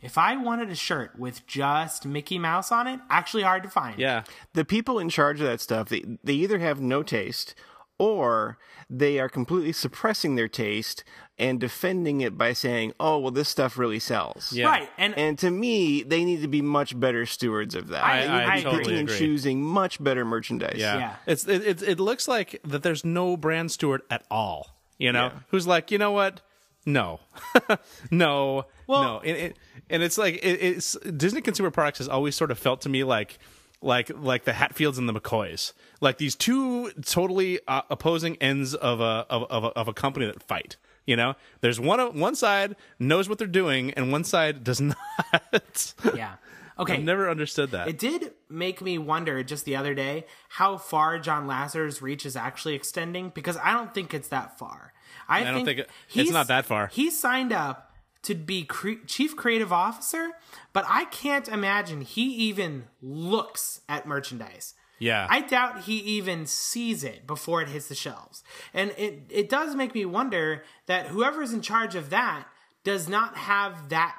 if 0.00 0.16
I 0.16 0.36
wanted 0.36 0.70
a 0.70 0.76
shirt 0.76 1.18
with 1.18 1.44
just 1.46 2.06
Mickey 2.06 2.38
Mouse 2.38 2.70
on 2.70 2.86
it, 2.86 3.00
actually 3.10 3.42
hard 3.42 3.62
to 3.64 3.68
find. 3.68 3.98
yeah. 3.98 4.22
the 4.52 4.64
people 4.64 4.98
in 5.00 5.08
charge 5.08 5.40
of 5.40 5.46
that 5.46 5.60
stuff, 5.60 5.88
they, 5.88 6.04
they 6.22 6.34
either 6.34 6.60
have 6.60 6.80
no 6.80 7.02
taste 7.02 7.54
or 7.98 8.58
they 8.90 9.18
are 9.18 9.28
completely 9.28 9.72
suppressing 9.72 10.34
their 10.34 10.48
taste 10.48 11.04
and 11.38 11.58
defending 11.58 12.20
it 12.20 12.38
by 12.38 12.52
saying, 12.52 12.92
"Oh, 13.00 13.18
well, 13.18 13.30
this 13.32 13.48
stuff 13.48 13.76
really 13.76 13.98
sells." 13.98 14.52
Yeah. 14.52 14.66
Right. 14.68 14.88
And, 14.98 15.16
And 15.18 15.38
to 15.40 15.50
me, 15.50 16.02
they 16.02 16.24
need 16.24 16.42
to 16.42 16.48
be 16.48 16.62
much 16.62 16.98
better 16.98 17.26
stewards 17.26 17.74
of 17.74 17.88
that. 17.88 18.04
I- 18.04 18.20
They 18.20 18.28
need 18.28 18.34
I 18.34 18.44
to 18.44 18.52
be 18.56 18.62
totally 18.62 18.78
picking 18.84 18.98
and 19.00 19.08
agree. 19.08 19.18
choosing 19.18 19.62
much 19.62 20.02
better 20.02 20.24
merchandise. 20.24 20.76
Yeah. 20.78 20.96
Yeah. 20.98 21.14
It's 21.26 21.46
it, 21.46 21.62
it 21.66 21.82
it 21.82 22.00
looks 22.00 22.28
like 22.28 22.60
that 22.64 22.82
there's 22.82 23.04
no 23.04 23.36
brand 23.36 23.72
steward 23.72 24.02
at 24.10 24.24
all. 24.30 24.76
You 24.98 25.10
know, 25.12 25.24
Yeah. 25.26 25.38
who's 25.48 25.66
like, 25.66 25.90
you 25.90 25.98
know 25.98 26.12
what? 26.12 26.40
No, 26.86 27.18
no, 28.10 28.66
Well- 28.86 29.02
no. 29.02 29.20
And, 29.20 29.36
it, 29.36 29.56
and 29.90 30.02
it's 30.02 30.18
like 30.18 30.34
it, 30.36 30.62
it's 30.62 30.92
Disney 31.16 31.40
Consumer 31.40 31.70
Products 31.70 31.98
has 31.98 32.08
always 32.08 32.34
sort 32.36 32.50
of 32.50 32.58
felt 32.58 32.80
to 32.82 32.88
me 32.88 33.04
like 33.04 33.38
like 33.82 34.10
like 34.14 34.44
the 34.44 34.52
Hatfields 34.52 34.98
and 34.98 35.08
the 35.08 35.12
McCoys, 35.14 35.72
like 36.00 36.18
these 36.18 36.34
two 36.34 36.90
totally 37.04 37.58
uh, 37.68 37.82
opposing 37.90 38.36
ends 38.36 38.74
of 38.74 39.00
a 39.00 39.26
of, 39.30 39.44
of 39.50 39.64
a 39.64 39.68
of 39.68 39.88
a 39.88 39.92
company 39.92 40.26
that 40.26 40.42
fight. 40.42 40.76
You 41.06 41.16
know, 41.16 41.34
there's 41.60 41.78
one 41.78 42.18
one 42.18 42.34
side 42.34 42.76
knows 42.98 43.28
what 43.28 43.38
they're 43.38 43.46
doing, 43.46 43.90
and 43.92 44.10
one 44.12 44.24
side 44.24 44.64
does 44.64 44.80
not. 44.80 45.94
yeah. 46.14 46.34
Okay. 46.78 46.94
I've 46.94 47.02
never 47.04 47.30
understood 47.30 47.70
that. 47.70 47.86
It 47.88 47.98
did 47.98 48.32
make 48.48 48.80
me 48.82 48.98
wonder 48.98 49.44
just 49.44 49.64
the 49.64 49.76
other 49.76 49.94
day 49.94 50.26
how 50.48 50.76
far 50.76 51.18
John 51.20 51.46
Lasseter's 51.46 52.02
reach 52.02 52.26
is 52.26 52.34
actually 52.36 52.74
extending 52.74 53.28
because 53.32 53.56
I 53.62 53.72
don't 53.72 53.94
think 53.94 54.12
it's 54.12 54.28
that 54.28 54.58
far. 54.58 54.92
I, 55.28 55.44
don't 55.44 55.64
think 55.64 55.78
it- 55.80 55.90
it's 56.14 56.30
not 56.32 56.48
that 56.48 56.64
far. 56.64 56.88
He 56.88 57.10
signed 57.10 57.52
up 57.52 57.92
to 58.22 58.34
be 58.34 58.64
cre- 58.64 59.04
chief 59.06 59.36
creative 59.36 59.72
officer, 59.72 60.30
but 60.72 60.84
I 60.88 61.04
can't 61.06 61.46
imagine 61.46 62.00
he 62.00 62.24
even 62.48 62.84
looks 63.00 63.80
at 63.88 64.04
merchandise. 64.06 64.74
Yeah. 64.98 65.26
I 65.28 65.40
doubt 65.40 65.82
he 65.82 65.96
even 65.98 66.46
sees 66.46 67.04
it 67.04 67.26
before 67.26 67.60
it 67.62 67.68
hits 67.68 67.88
the 67.88 67.94
shelves. 67.94 68.42
And 68.72 68.90
it, 68.96 69.22
it 69.28 69.48
does 69.48 69.74
make 69.74 69.94
me 69.94 70.04
wonder 70.04 70.64
that 70.86 71.06
whoever's 71.08 71.52
in 71.52 71.60
charge 71.62 71.94
of 71.94 72.10
that 72.10 72.46
does 72.84 73.08
not 73.08 73.36
have 73.36 73.88
that 73.88 74.14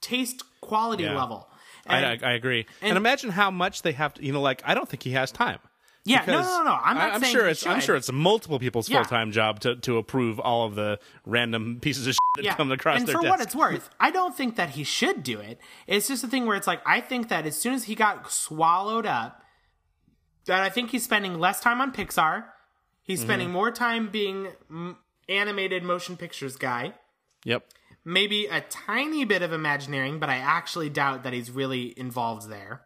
taste 0.00 0.42
quality 0.60 1.04
Yeah. 1.04 1.16
level. 1.18 1.48
I, 1.86 1.98
And- 2.00 2.24
I, 2.24 2.30
I 2.30 2.32
agree. 2.34 2.66
And, 2.80 2.90
and- 2.90 2.96
imagine 2.96 3.30
how 3.30 3.50
much 3.50 3.82
they 3.82 3.92
have 3.92 4.14
to. 4.14 4.24
You 4.24 4.32
know, 4.32 4.40
like 4.40 4.62
I 4.64 4.74
don't 4.74 4.88
think 4.88 5.02
he 5.02 5.10
has 5.12 5.32
time. 5.32 5.58
Yeah, 6.04 6.24
no, 6.26 6.40
no, 6.40 6.62
no. 6.64 6.78
I'm 6.82 6.96
not 6.96 7.12
I, 7.12 7.14
am 7.14 7.22
sure 7.22 7.46
it's. 7.46 7.64
I'm 7.64 7.80
sure 7.80 7.94
it's 7.94 8.10
multiple 8.10 8.58
people's 8.58 8.88
Yeah. 8.88 8.98
full 9.04 9.08
time 9.08 9.30
job 9.30 9.60
to 9.60 9.76
to 9.76 9.98
approve 9.98 10.40
all 10.40 10.66
of 10.66 10.74
the 10.74 10.98
random 11.24 11.78
pieces 11.80 12.08
of 12.08 12.14
shit 12.14 12.18
that 12.38 12.44
yeah. 12.44 12.54
come 12.56 12.72
across 12.72 12.98
and 12.98 13.06
for 13.08 13.20
desk. 13.20 13.28
what 13.30 13.40
it's 13.40 13.54
worth, 13.54 13.88
I 14.00 14.10
don't 14.10 14.36
think 14.36 14.56
that 14.56 14.70
he 14.70 14.82
should 14.82 15.22
do 15.22 15.38
it. 15.38 15.60
It's 15.86 16.08
just 16.08 16.24
a 16.24 16.26
thing 16.26 16.44
where 16.44 16.56
it's 16.56 16.66
like 16.66 16.80
I 16.84 17.00
think 17.00 17.28
that 17.28 17.46
as 17.46 17.56
soon 17.56 17.74
as 17.74 17.84
he 17.84 17.94
got 17.94 18.32
swallowed 18.32 19.06
up, 19.06 19.41
that 20.46 20.62
I 20.62 20.68
think 20.70 20.90
he's 20.90 21.04
spending 21.04 21.38
less 21.38 21.60
time 21.60 21.80
on 21.80 21.92
Pixar. 21.92 22.44
He's 23.02 23.20
Mm-hmm. 23.20 23.26
spending 23.28 23.50
more 23.50 23.70
time 23.70 24.08
being 24.10 24.48
animated 25.28 25.82
motion 25.82 26.16
pictures 26.16 26.56
guy. 26.56 26.94
Yep. 27.44 27.64
Maybe 28.04 28.46
a 28.46 28.60
tiny 28.62 29.24
bit 29.24 29.42
of 29.42 29.52
Imagineering, 29.52 30.18
but 30.18 30.28
I 30.28 30.36
actually 30.36 30.88
doubt 30.90 31.22
that 31.24 31.32
he's 31.32 31.50
really 31.50 31.94
involved 31.96 32.48
there. 32.48 32.82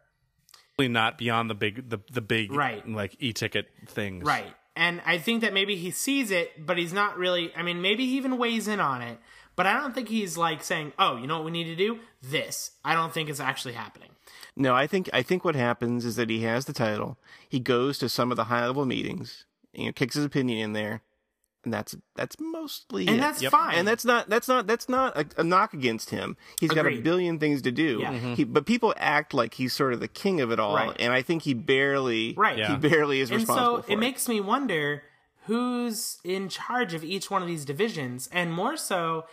Probably 0.77 0.89
not 0.89 1.17
beyond 1.17 1.49
the 1.49 1.55
big 1.55 1.89
the 1.89 1.99
the 2.11 2.21
big 2.21 2.51
Right. 2.51 2.87
like 2.87 3.15
e 3.19 3.33
ticket 3.33 3.67
things. 3.87 4.23
Right. 4.23 4.53
And 4.75 5.01
I 5.07 5.17
think 5.17 5.41
that 5.41 5.53
maybe 5.53 5.75
he 5.75 5.89
sees 5.89 6.29
it, 6.29 6.63
but 6.63 6.77
he's 6.77 6.93
not 6.93 7.17
really. 7.17 7.51
I 7.55 7.63
mean, 7.63 7.81
maybe 7.81 8.05
he 8.05 8.17
even 8.17 8.37
weighs 8.37 8.67
in 8.67 8.79
on 8.79 9.01
it, 9.01 9.17
but 9.57 9.65
I 9.67 9.73
don't 9.73 9.93
think 9.93 10.07
he's 10.07 10.37
like 10.37 10.63
saying, 10.63 10.93
"Oh, 10.97 11.17
you 11.17 11.27
know 11.27 11.35
what 11.35 11.43
we 11.45 11.51
need 11.51 11.65
to 11.65 11.75
do? 11.75 11.99
This." 12.21 12.71
I 12.85 12.93
don't 12.93 13.13
think 13.13 13.29
it's 13.29 13.41
actually 13.41 13.73
happening. 13.73 14.09
No, 14.55 14.73
I 14.73 14.87
think 14.87 15.09
I 15.13 15.21
think 15.21 15.43
what 15.43 15.55
happens 15.55 16.05
is 16.05 16.15
that 16.15 16.29
he 16.29 16.41
has 16.43 16.63
the 16.65 16.73
title. 16.73 17.17
He 17.49 17.59
goes 17.59 17.97
to 17.99 18.07
some 18.07 18.31
of 18.31 18.37
the 18.37 18.45
high 18.45 18.65
level 18.65 18.85
meetings, 18.85 19.45
you 19.73 19.87
know, 19.87 19.91
kicks 19.91 20.15
his 20.15 20.25
opinion 20.25 20.57
in 20.59 20.73
there, 20.73 21.01
and 21.63 21.71
that's 21.73 21.95
that's 22.15 22.35
mostly 22.39 23.07
And 23.07 23.17
it. 23.17 23.19
that's 23.19 23.45
fine. 23.47 23.75
And 23.75 23.87
that's 23.87 24.03
not 24.05 24.29
that's 24.29 24.47
not 24.47 24.65
that's 24.67 24.89
not 24.89 25.15
a, 25.17 25.25
a 25.41 25.43
knock 25.43 25.73
against 25.73 26.09
him. 26.09 26.37
He's 26.59 26.71
got 26.71 26.87
a 26.87 26.99
billion 27.01 27.37
things 27.39 27.61
to 27.63 27.71
do. 27.71 27.99
Yeah. 28.01 28.13
Mhm. 28.13 28.35
He, 28.35 28.43
but 28.45 28.65
people 28.65 28.93
act 28.97 29.33
like 29.33 29.53
he's 29.55 29.73
sort 29.73 29.93
of 29.93 29.99
the 29.99 30.07
king 30.07 30.41
of 30.41 30.51
it 30.51 30.59
all, 30.59 30.75
Right. 30.75 30.95
and 30.99 31.13
I 31.13 31.21
think 31.21 31.43
he 31.43 31.53
barely 31.53 32.33
Right. 32.35 32.55
he 32.55 32.61
Yeah. 32.61 32.75
barely 32.77 33.19
is 33.21 33.29
and 33.29 33.39
responsible 33.41 33.77
so 33.77 33.81
for 33.83 33.91
it 33.91 33.97
makes 33.99 34.27
me 34.27 34.39
wonder 34.41 35.03
who's 35.45 36.17
in 36.23 36.49
charge 36.49 36.93
of 36.93 37.03
each 37.03 37.29
one 37.31 37.41
of 37.41 37.47
these 37.47 37.63
divisions, 37.65 38.27
and 38.33 38.51
more 38.51 38.75
so, 38.75 39.25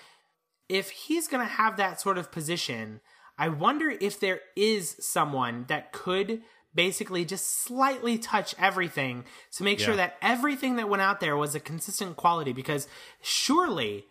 if 0.68 0.90
he's 0.90 1.28
going 1.28 1.46
to 1.46 1.52
have 1.52 1.76
that 1.76 2.00
sort 2.00 2.18
of 2.18 2.32
position, 2.32 3.00
I 3.38 3.48
wonder 3.48 3.90
if 4.00 4.18
there 4.18 4.40
is 4.56 4.96
someone 5.00 5.64
that 5.68 5.92
could 5.92 6.42
basically 6.74 7.24
just 7.24 7.62
slightly 7.62 8.18
touch 8.18 8.54
everything 8.58 9.24
to 9.52 9.62
make 9.62 9.78
sure 9.78 9.96
that 9.96 10.16
everything 10.20 10.76
that 10.76 10.88
went 10.88 11.02
out 11.02 11.20
there 11.20 11.36
was 11.36 11.54
a 11.54 11.60
consistent 11.60 12.16
quality 12.16 12.52
because 12.52 12.88
surely 13.22 14.06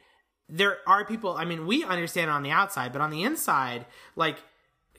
there 0.48 0.78
are 0.88 1.04
people 1.04 1.36
i 1.36 1.44
mean 1.44 1.68
we 1.68 1.84
understand 1.84 2.32
on 2.32 2.42
the 2.42 2.52
outside 2.52 2.94
but 2.94 3.02
on 3.02 3.10
the 3.10 3.24
inside 3.24 3.86
like 4.16 4.38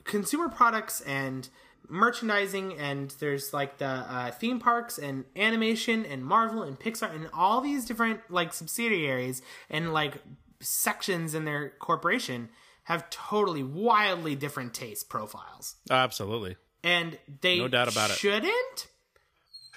consumer 0.03 0.47
products 0.47 1.01
and 1.01 1.49
merchandising 1.87 2.77
and 2.77 3.11
there's 3.19 3.53
like 3.53 3.77
the 3.77 3.85
uh, 3.85 4.31
theme 4.31 4.59
parks 4.59 4.97
and 4.97 5.23
animation 5.35 6.05
and 6.05 6.23
marvel 6.23 6.63
and 6.63 6.79
pixar 6.79 7.13
and 7.13 7.29
all 7.33 7.61
these 7.61 7.85
different 7.85 8.19
like 8.29 8.53
subsidiaries 8.53 9.41
and 9.69 9.93
like 9.93 10.19
sections 10.59 11.33
in 11.35 11.45
their 11.45 11.69
corporation 11.79 12.49
have 12.83 13.09
totally 13.09 13.63
wildly 13.63 14.35
different 14.35 14.73
taste 14.73 15.09
profiles 15.09 15.75
Absolutely. 15.89 16.55
and 16.83 17.17
they 17.41 17.57
No 17.57 17.67
doubt 17.67 17.91
about 17.91 18.11
it. 18.11 18.17
shouldn't 18.17 18.87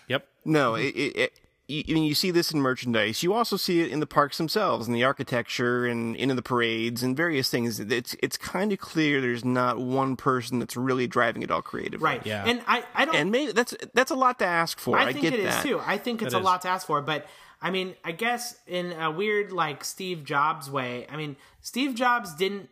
Yep. 0.09 0.27
No, 0.47 0.75
it, 0.75 0.87
it, 0.97 1.17
it, 1.17 1.33
you, 1.67 1.85
I 1.87 1.93
mean, 1.93 2.05
you 2.05 2.15
see 2.15 2.31
this 2.31 2.51
in 2.51 2.63
merchandise. 2.63 3.23
You 3.23 3.35
also 3.35 3.59
see 3.59 3.83
it 3.83 3.91
in 3.91 4.01
the 4.01 4.07
parks 4.07 4.39
themselves, 4.39 4.87
in 4.87 4.95
the 4.95 5.05
architecture, 5.05 5.85
and 5.85 6.17
in 6.17 6.35
the 6.35 6.41
parades, 6.41 7.03
and 7.03 7.15
various 7.15 7.51
things. 7.51 7.79
It's 7.79 8.17
it's 8.23 8.39
kind 8.39 8.73
of 8.73 8.79
clear 8.79 9.21
there's 9.21 9.45
not 9.45 9.79
one 9.79 10.17
person 10.17 10.61
that's 10.61 10.79
really 10.79 11.07
driving 11.07 11.43
it 11.43 11.51
all 11.51 11.61
creatively. 11.61 12.03
right 12.03 12.25
Yeah. 12.25 12.45
and 12.47 12.63
i 12.67 12.83
i 12.95 13.05
don't 13.05 13.17
And 13.17 13.31
maybe 13.31 13.53
that's 13.53 13.75
that's 13.93 14.11
a 14.11 14.15
lot 14.15 14.39
to 14.39 14.47
ask 14.47 14.79
for. 14.79 14.97
I, 14.97 15.09
I 15.09 15.13
think 15.13 15.25
get 15.25 15.35
it 15.35 15.41
is 15.41 15.55
that. 15.57 15.63
too. 15.63 15.79
I 15.85 15.99
think 15.99 16.23
it's 16.23 16.33
It 16.33 16.37
a 16.39 16.41
is. 16.41 16.45
lot 16.45 16.63
to 16.63 16.69
ask 16.69 16.87
for, 16.87 17.03
but 17.03 17.27
I 17.61 17.71
mean, 17.71 17.97
I 18.05 18.13
guess 18.13 18.57
in 18.67 18.93
a 18.93 19.11
weird 19.11 19.53
like 19.53 19.85
Steve 19.85 20.25
Jobs 20.25 20.71
way. 20.71 21.07
I 21.11 21.17
mean, 21.17 21.37
Steve 21.61 21.95
Jobs 21.95 22.35
didn't 22.35 22.69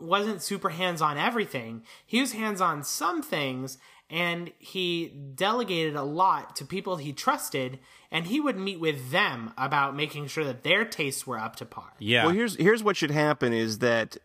wasn't 0.00 0.42
super 0.42 0.70
hands 0.70 1.02
on 1.02 1.18
everything. 1.18 1.82
He 2.06 2.20
was 2.20 2.32
hands 2.32 2.60
on 2.60 2.84
some 2.84 3.22
things 3.22 3.78
and 4.10 4.52
he 4.58 5.08
delegated 5.34 5.94
a 5.94 6.02
lot 6.02 6.56
to 6.56 6.64
people 6.64 6.96
he 6.96 7.12
trusted 7.12 7.78
and 8.10 8.26
he 8.26 8.40
would 8.40 8.56
meet 8.56 8.80
with 8.80 9.10
them 9.10 9.52
about 9.58 9.94
making 9.94 10.26
sure 10.28 10.44
that 10.44 10.62
their 10.62 10.84
tastes 10.84 11.26
were 11.26 11.38
up 11.38 11.56
to 11.56 11.66
par. 11.66 11.92
Yeah. 11.98 12.24
Well, 12.24 12.34
here's 12.34 12.56
here's 12.56 12.82
what 12.82 12.96
should 12.96 13.10
happen 13.10 13.52
is 13.52 13.78
that 13.78 14.16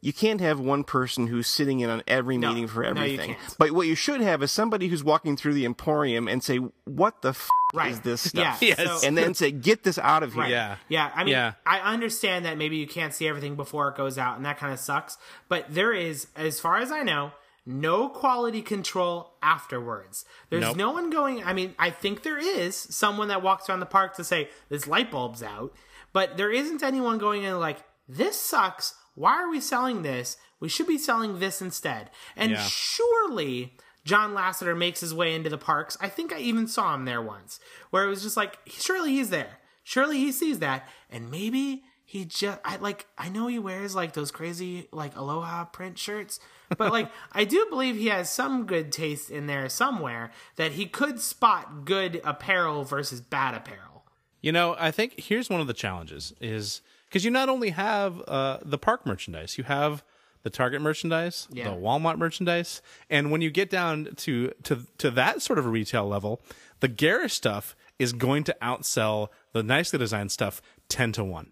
you 0.00 0.12
can't 0.12 0.40
have 0.40 0.58
one 0.60 0.84
person 0.84 1.26
who's 1.26 1.46
sitting 1.46 1.80
in 1.80 1.90
on 1.90 2.02
every 2.06 2.36
No. 2.38 2.48
meeting 2.48 2.66
for 2.68 2.82
No, 2.82 2.88
you 2.88 3.14
everything. 3.14 3.34
can't. 3.36 3.56
But 3.58 3.72
what 3.72 3.86
you 3.86 3.94
should 3.94 4.20
have 4.20 4.42
is 4.42 4.52
somebody 4.52 4.88
who's 4.88 5.02
walking 5.04 5.36
through 5.36 5.54
the 5.54 5.64
emporium 5.64 6.28
and 6.28 6.42
say, 6.42 6.58
"What 6.84 7.22
the 7.22 7.30
f- 7.30 7.48
Right. 7.74 7.90
is 7.92 8.00
this 8.00 8.32
Yeah. 8.34 8.52
stuff?" 8.54 8.62
Yes. 8.62 9.00
So- 9.02 9.06
And 9.06 9.16
then 9.16 9.34
say, 9.34 9.50
"Get 9.50 9.82
this 9.82 9.98
out 9.98 10.22
of 10.22 10.32
here." 10.34 10.42
Right. 10.42 10.50
Yeah. 10.50 10.76
Yeah. 10.88 11.10
I 11.14 11.24
mean, 11.24 11.32
Yeah. 11.32 11.52
I 11.66 11.80
understand 11.80 12.44
that 12.44 12.56
maybe 12.58 12.76
you 12.76 12.86
can't 12.86 13.12
see 13.14 13.26
everything 13.28 13.56
before 13.56 13.88
it 13.88 13.96
goes 13.96 14.18
out, 14.18 14.36
and 14.36 14.44
that 14.46 14.58
kind 14.58 14.72
of 14.72 14.78
sucks. 14.78 15.18
But 15.48 15.66
there 15.68 15.92
is, 15.92 16.28
as 16.36 16.60
far 16.60 16.76
as 16.78 16.90
I 16.92 17.02
know, 17.02 17.32
no 17.68 18.08
quality 18.08 18.62
control 18.62 19.32
afterwards. 19.42 20.24
There's 20.50 20.60
Nope. 20.62 20.76
no 20.76 20.90
one 20.92 21.10
going. 21.10 21.42
I 21.42 21.52
mean, 21.52 21.74
I 21.80 21.90
think 21.90 22.22
there 22.22 22.38
is 22.38 22.76
someone 22.76 23.26
that 23.28 23.42
walks 23.42 23.68
around 23.68 23.80
the 23.80 23.86
park 23.86 24.14
to 24.16 24.24
say 24.24 24.50
this 24.68 24.86
light 24.86 25.10
bulb's 25.10 25.42
out, 25.42 25.74
but 26.12 26.36
there 26.36 26.52
isn't 26.52 26.84
anyone 26.84 27.18
going 27.18 27.42
in 27.42 27.58
like 27.58 27.78
this 28.08 28.40
sucks. 28.40 28.94
Why 29.16 29.32
are 29.42 29.50
we 29.50 29.60
selling 29.60 30.02
this? 30.02 30.36
We 30.60 30.68
should 30.68 30.86
be 30.86 30.98
selling 30.98 31.40
this 31.40 31.60
instead. 31.60 32.10
And 32.36 32.52
Yeah. 32.52 32.64
surely 32.68 33.76
John 34.04 34.34
Lasseter 34.34 34.76
makes 34.78 35.00
his 35.00 35.12
way 35.12 35.34
into 35.34 35.50
the 35.50 35.58
parks. 35.58 35.96
I 36.00 36.08
think 36.08 36.32
I 36.32 36.38
even 36.38 36.68
saw 36.68 36.94
him 36.94 37.04
there 37.06 37.20
once, 37.20 37.58
where 37.90 38.04
it 38.04 38.08
was 38.08 38.22
just 38.22 38.36
like, 38.36 38.58
surely 38.68 39.10
he's 39.10 39.30
there. 39.30 39.58
Surely 39.82 40.18
he 40.18 40.30
sees 40.32 40.60
that, 40.60 40.88
and 41.10 41.30
maybe 41.30 41.82
he 42.04 42.24
just, 42.24 42.60
I 42.64 42.76
like, 42.76 43.06
I 43.18 43.28
know 43.28 43.48
he 43.48 43.58
wears 43.58 43.96
like 43.96 44.12
those 44.12 44.30
crazy 44.30 44.86
like 44.92 45.16
aloha 45.16 45.64
print 45.64 45.98
shirts, 45.98 46.38
but 46.78 46.92
like, 46.92 47.10
I 47.32 47.44
do 47.44 47.66
believe 47.68 47.96
he 47.96 48.06
has 48.06 48.30
some 48.30 48.66
good 48.66 48.92
taste 48.92 49.28
in 49.30 49.46
there 49.48 49.68
somewhere 49.68 50.30
that 50.54 50.72
he 50.72 50.86
could 50.86 51.20
spot 51.20 51.84
good 51.84 52.20
apparel 52.24 52.84
versus 52.84 53.20
bad 53.20 53.54
apparel. 53.54 54.04
You 54.40 54.52
know, 54.52 54.76
I 54.78 54.92
think 54.92 55.18
here's 55.18 55.50
one 55.50 55.60
of 55.60 55.66
the 55.66 55.74
challenges 55.74 56.32
is 56.40 56.80
because 57.08 57.24
you 57.24 57.30
not 57.30 57.48
only 57.48 57.70
have 57.70 58.20
uh, 58.28 58.58
the 58.64 58.78
park 58.78 59.06
merchandise, 59.06 59.56
you 59.58 59.64
have 59.64 60.02
the 60.42 60.50
Target 60.50 60.80
merchandise, 60.80 61.48
Yeah. 61.50 61.70
the 61.70 61.76
Walmart 61.76 62.18
merchandise, 62.18 62.80
and 63.10 63.30
when 63.32 63.40
you 63.40 63.50
get 63.50 63.68
down 63.70 64.08
to 64.16 64.52
to 64.64 64.86
to 64.98 65.10
that 65.12 65.42
sort 65.42 65.58
of 65.58 65.66
a 65.66 65.68
retail 65.68 66.06
level, 66.06 66.40
the 66.80 66.88
garish 66.88 67.32
stuff 67.34 67.74
is 67.98 68.12
going 68.12 68.44
to 68.44 68.56
outsell 68.62 69.28
the 69.52 69.62
nicely 69.62 69.98
designed 69.98 70.30
stuff 70.30 70.62
ten 70.88 71.10
to 71.12 71.24
one. 71.24 71.50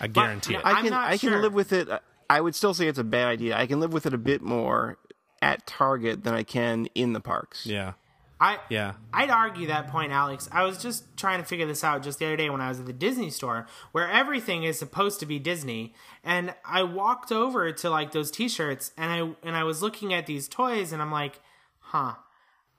I 0.00 0.08
guarantee 0.08 0.54
it. 0.54 0.62
I- 0.64 0.70
I 0.70 0.72
I'm 0.78 0.84
can 0.84 0.92
I 0.94 1.10
can 1.16 1.30
sure. 1.30 1.42
live 1.42 1.54
with 1.54 1.72
it. 1.72 1.88
I 2.28 2.40
would 2.40 2.54
still 2.54 2.72
say 2.74 2.88
it's 2.88 2.98
a 2.98 3.04
bad 3.04 3.28
idea. 3.28 3.56
I 3.56 3.66
can 3.66 3.78
live 3.78 3.92
with 3.92 4.06
it 4.06 4.14
a 4.14 4.18
bit 4.18 4.42
more 4.42 4.96
at 5.42 5.66
Target 5.66 6.24
than 6.24 6.34
I 6.34 6.42
can 6.44 6.86
in 6.94 7.12
the 7.12 7.20
parks. 7.20 7.66
yeah, 7.66 7.92
I 8.42 8.58
yeah. 8.68 8.94
I'd 9.12 9.30
argue 9.30 9.68
that 9.68 9.86
point, 9.86 10.10
Alex. 10.10 10.48
I 10.50 10.64
was 10.64 10.82
just 10.82 11.16
trying 11.16 11.38
to 11.38 11.44
figure 11.44 11.64
this 11.64 11.84
out 11.84 12.02
just 12.02 12.18
the 12.18 12.26
other 12.26 12.36
day 12.36 12.50
when 12.50 12.60
I 12.60 12.70
was 12.70 12.80
at 12.80 12.86
the 12.86 12.92
Disney 12.92 13.30
store, 13.30 13.68
where 13.92 14.10
everything 14.10 14.64
is 14.64 14.76
supposed 14.76 15.20
to 15.20 15.26
be 15.26 15.38
Disney, 15.38 15.94
and 16.24 16.52
I 16.64 16.82
walked 16.82 17.30
over 17.30 17.70
to 17.70 17.88
like 17.88 18.10
those 18.10 18.32
T-shirts, 18.32 18.90
and 18.98 19.12
I 19.12 19.46
and 19.46 19.56
I 19.56 19.62
was 19.62 19.80
looking 19.80 20.12
at 20.12 20.26
these 20.26 20.48
toys, 20.48 20.92
and 20.92 21.00
I'm 21.00 21.12
like, 21.12 21.38
huh, 21.78 22.14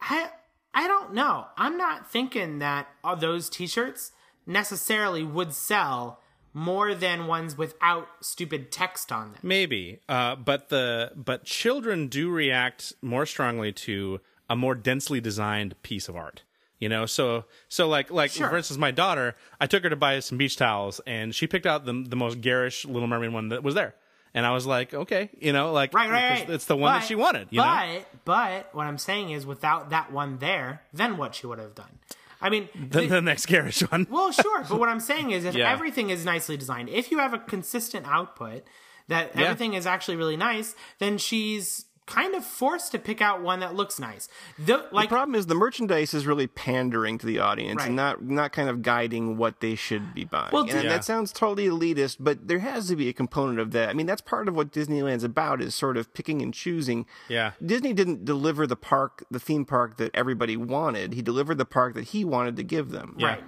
I 0.01 0.31
I 0.73 0.85
don't 0.85 1.13
know. 1.13 1.45
I'm 1.55 1.77
not 1.77 2.11
thinking 2.11 2.59
that 2.59 2.89
uh, 3.01 3.15
those 3.15 3.49
T-shirts 3.49 4.11
necessarily 4.45 5.23
would 5.23 5.53
sell 5.53 6.19
more 6.53 6.93
than 6.93 7.25
ones 7.25 7.57
without 7.57 8.09
stupid 8.19 8.69
text 8.69 9.13
on 9.13 9.31
them. 9.31 9.39
Maybe, 9.41 10.01
uh, 10.09 10.35
but 10.35 10.67
the 10.67 11.13
but 11.15 11.45
children 11.45 12.09
do 12.09 12.29
react 12.29 12.91
more 13.01 13.25
strongly 13.25 13.71
to 13.71 14.19
a 14.49 14.55
more 14.55 14.75
densely 14.75 15.19
designed 15.21 15.81
piece 15.83 16.07
of 16.09 16.15
art. 16.15 16.43
You 16.79 16.89
know, 16.89 17.05
so 17.05 17.45
so 17.69 17.87
like 17.87 18.11
like 18.11 18.31
Sure. 18.31 18.49
for 18.49 18.57
instance, 18.57 18.77
my 18.77 18.91
daughter, 18.91 19.35
I 19.61 19.67
took 19.67 19.83
her 19.83 19.89
to 19.89 19.95
buy 19.95 20.19
some 20.19 20.37
beach 20.37 20.57
towels, 20.57 20.99
and 21.07 21.33
she 21.33 21.47
picked 21.47 21.65
out 21.65 21.85
the 21.85 21.93
the 22.07 22.15
most 22.17 22.41
garish 22.41 22.83
Little 22.85 23.07
Mermaid 23.07 23.31
one 23.31 23.49
that 23.49 23.63
was 23.63 23.73
there, 23.73 23.95
and 24.33 24.45
I 24.45 24.51
was 24.51 24.65
like, 24.65 24.93
okay, 24.93 25.29
you 25.39 25.53
know, 25.53 25.71
like 25.71 25.93
Right, 25.93 26.09
right, 26.09 26.39
right. 26.41 26.49
it's 26.49 26.65
the 26.65 26.75
one 26.75 26.93
that 26.99 27.05
she 27.07 27.15
wanted. 27.15 27.47
You 27.51 27.61
but, 27.61 27.85
know, 27.85 28.01
but 28.25 28.75
what 28.75 28.85
I'm 28.85 28.97
saying 28.97 29.29
is, 29.29 29.45
without 29.45 29.91
that 29.91 30.11
one 30.11 30.39
there, 30.39 30.81
then 30.91 31.15
what 31.15 31.35
she 31.35 31.47
would 31.47 31.59
have 31.59 31.73
done. 31.73 31.99
I 32.41 32.49
mean, 32.49 32.67
the, 32.75 32.99
the- 33.01 33.07
the 33.07 33.21
next 33.21 33.45
garish 33.45 33.79
one. 33.89 34.05
well, 34.09 34.31
sure, 34.43 34.65
but 34.67 34.77
what 34.77 34.89
I'm 34.89 34.99
saying 34.99 35.31
is, 35.31 35.45
if 35.45 35.55
Yeah. 35.55 35.71
everything 35.71 36.09
is 36.09 36.25
nicely 36.25 36.57
designed, 36.57 36.89
if 36.89 37.11
you 37.11 37.19
have 37.19 37.33
a 37.33 37.39
consistent 37.39 38.05
output 38.09 38.63
that 39.07 39.31
Yeah. 39.37 39.43
everything 39.43 39.73
is 39.75 39.85
actually 39.87 40.17
really 40.17 40.35
nice, 40.35 40.75
then 40.99 41.17
she's 41.17 41.85
kind 42.05 42.35
of 42.35 42.43
forced 42.43 42.91
to 42.91 42.99
pick 42.99 43.21
out 43.21 43.41
one 43.41 43.59
that 43.61 43.75
looks 43.75 43.99
nice. 43.99 44.27
The, 44.59 44.87
like, 44.91 45.09
The 45.09 45.15
problem 45.15 45.35
is 45.35 45.45
the 45.45 45.55
merchandise 45.55 46.13
is 46.13 46.25
really 46.27 46.47
pandering 46.47 47.17
to 47.19 47.25
the 47.25 47.39
audience 47.39 47.79
Right. 47.79 47.87
and 47.87 47.95
not 47.95 48.21
not 48.21 48.51
kind 48.51 48.69
of 48.69 48.81
guiding 48.81 49.37
what 49.37 49.59
they 49.61 49.75
should 49.75 50.13
be 50.13 50.23
buying. 50.25 50.49
Well, 50.51 50.63
and 50.63 50.83
Yeah. 50.83 50.89
that 50.89 51.05
sounds 51.05 51.31
totally 51.31 51.67
elitist, 51.67 52.17
but 52.19 52.47
there 52.47 52.59
has 52.59 52.87
to 52.89 52.95
be 52.95 53.07
a 53.09 53.13
component 53.13 53.59
of 53.59 53.71
that. 53.71 53.89
I 53.89 53.93
mean, 53.93 54.05
that's 54.05 54.21
part 54.21 54.47
of 54.47 54.55
what 54.55 54.71
Disneyland's 54.71 55.23
about 55.23 55.61
is 55.61 55.73
sort 55.75 55.95
of 55.97 56.13
picking 56.13 56.41
and 56.41 56.53
choosing. 56.53 57.05
Yeah. 57.29 57.51
Disney 57.65 57.93
didn't 57.93 58.25
deliver 58.25 58.67
the 58.67 58.75
park, 58.75 59.23
the 59.31 59.39
theme 59.39 59.63
park 59.65 59.97
that 59.97 60.11
everybody 60.13 60.57
wanted. 60.57 61.13
He 61.13 61.21
delivered 61.21 61.57
the 61.57 61.65
park 61.65 61.93
that 61.95 62.05
he 62.05 62.25
wanted 62.25 62.55
to 62.57 62.63
give 62.63 62.89
them. 62.91 63.15
Yeah. 63.17 63.27
right. 63.27 63.43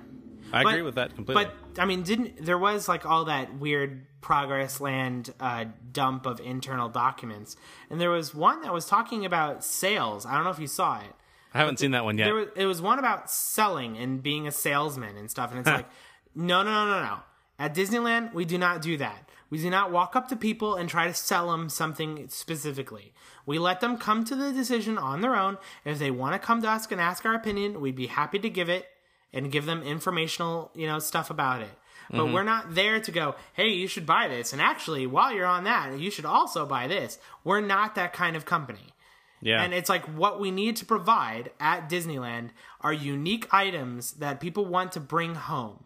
I 0.54 0.64
But- 0.64 0.70
agree 0.70 0.82
with 0.84 0.96
that 0.96 1.16
completely. 1.16 1.46
But 1.46 1.82
I 1.82 1.86
mean, 1.86 2.04
didn't 2.04 2.46
there 2.46 2.58
was 2.58 2.88
like 2.88 3.06
all 3.06 3.26
that 3.26 3.56
weird 3.56 4.06
progress 4.22 4.80
land 4.82 5.34
uh, 5.40 5.66
dump 5.92 6.26
of 6.26 6.40
internal 6.40 6.90
documents, 6.90 7.56
and 7.90 8.00
there 8.00 8.10
was 8.12 8.34
one 8.34 8.62
that 8.62 8.74
was 8.74 8.86
talking 8.86 9.26
about 9.26 9.64
sales. 9.64 10.26
I 10.26 10.36
don't 10.36 10.44
know 10.44 10.50
if 10.52 10.60
you 10.60 10.68
saw 10.68 11.00
it. 11.00 11.14
I 11.54 11.60
haven't 11.60 11.80
seen 11.80 11.92
that 11.92 12.04
one 12.04 12.18
yet. 12.18 12.26
There 12.26 12.34
was 12.36 12.48
it 12.56 12.66
was 12.66 12.82
one 12.82 13.00
about 13.00 13.30
selling 13.30 13.98
and 13.98 14.22
being 14.22 14.48
a 14.48 14.52
salesman 14.52 15.18
and 15.18 15.30
stuff, 15.30 15.52
and 15.52 15.60
it's 15.60 15.70
like, 15.70 15.88
no, 16.36 16.64
no, 16.64 16.86
no, 16.86 16.92
no, 16.92 17.04
no. 17.04 17.18
At 17.58 17.74
Disneyland, 17.74 18.34
we 18.34 18.44
do 18.46 18.58
not 18.58 18.82
do 18.82 18.98
that. 18.98 19.30
We 19.50 19.60
do 19.60 19.70
not 19.70 19.92
walk 19.92 20.16
up 20.16 20.28
to 20.30 20.36
people 20.36 20.76
and 20.76 20.90
try 20.90 21.08
to 21.08 21.14
sell 21.14 21.52
them 21.52 21.70
something 21.70 22.28
specifically. 22.30 23.14
We 23.46 23.60
let 23.60 23.80
them 23.80 23.98
come 23.98 24.26
to 24.26 24.36
the 24.36 24.52
decision 24.52 24.98
on 24.98 25.22
their 25.22 25.36
own. 25.36 25.58
If 25.86 26.00
they 26.00 26.12
want 26.12 26.34
to 26.34 26.40
come 26.46 26.62
to 26.64 26.70
us 26.70 26.88
and 26.92 27.00
ask 27.00 27.26
our 27.26 27.36
opinion, 27.36 27.80
we'd 27.80 27.96
be 27.96 28.08
happy 28.08 28.40
to 28.40 28.50
give 28.50 28.68
it 28.70 28.88
and 29.36 29.52
give 29.52 29.66
them 29.68 29.84
informational, 29.84 30.72
you 30.74 30.88
know, 30.88 30.98
stuff 30.98 31.30
about 31.30 31.62
it. 31.62 31.70
But 32.12 32.32
we're 32.32 32.44
not 32.44 32.76
there 32.76 33.00
to 33.00 33.12
go, 33.12 33.36
hey, 33.54 33.70
you 33.70 33.88
should 33.88 34.06
buy 34.06 34.28
this. 34.28 34.54
And 34.54 34.62
actually, 34.62 35.08
while 35.08 35.34
you're 35.34 35.46
on 35.48 35.64
that, 35.64 36.00
you 36.00 36.12
should 36.12 36.26
also 36.26 36.66
buy 36.66 36.88
this. 36.88 37.18
We're 37.44 37.62
not 37.62 37.96
that 37.96 38.14
kind 38.14 38.36
of 38.36 38.46
company. 38.46 38.94
yeah, 39.42 39.62
And 39.64 39.74
it's 39.74 39.90
like 39.90 40.06
what 40.16 40.40
we 40.40 40.52
need 40.52 40.76
to 40.78 40.86
provide 40.86 41.50
at 41.60 41.90
Disneyland 41.90 42.50
are 42.82 42.94
unique 42.94 43.52
items 43.52 44.14
that 44.14 44.40
people 44.40 44.66
want 44.66 44.92
to 44.94 45.00
bring 45.00 45.34
home. 45.36 45.86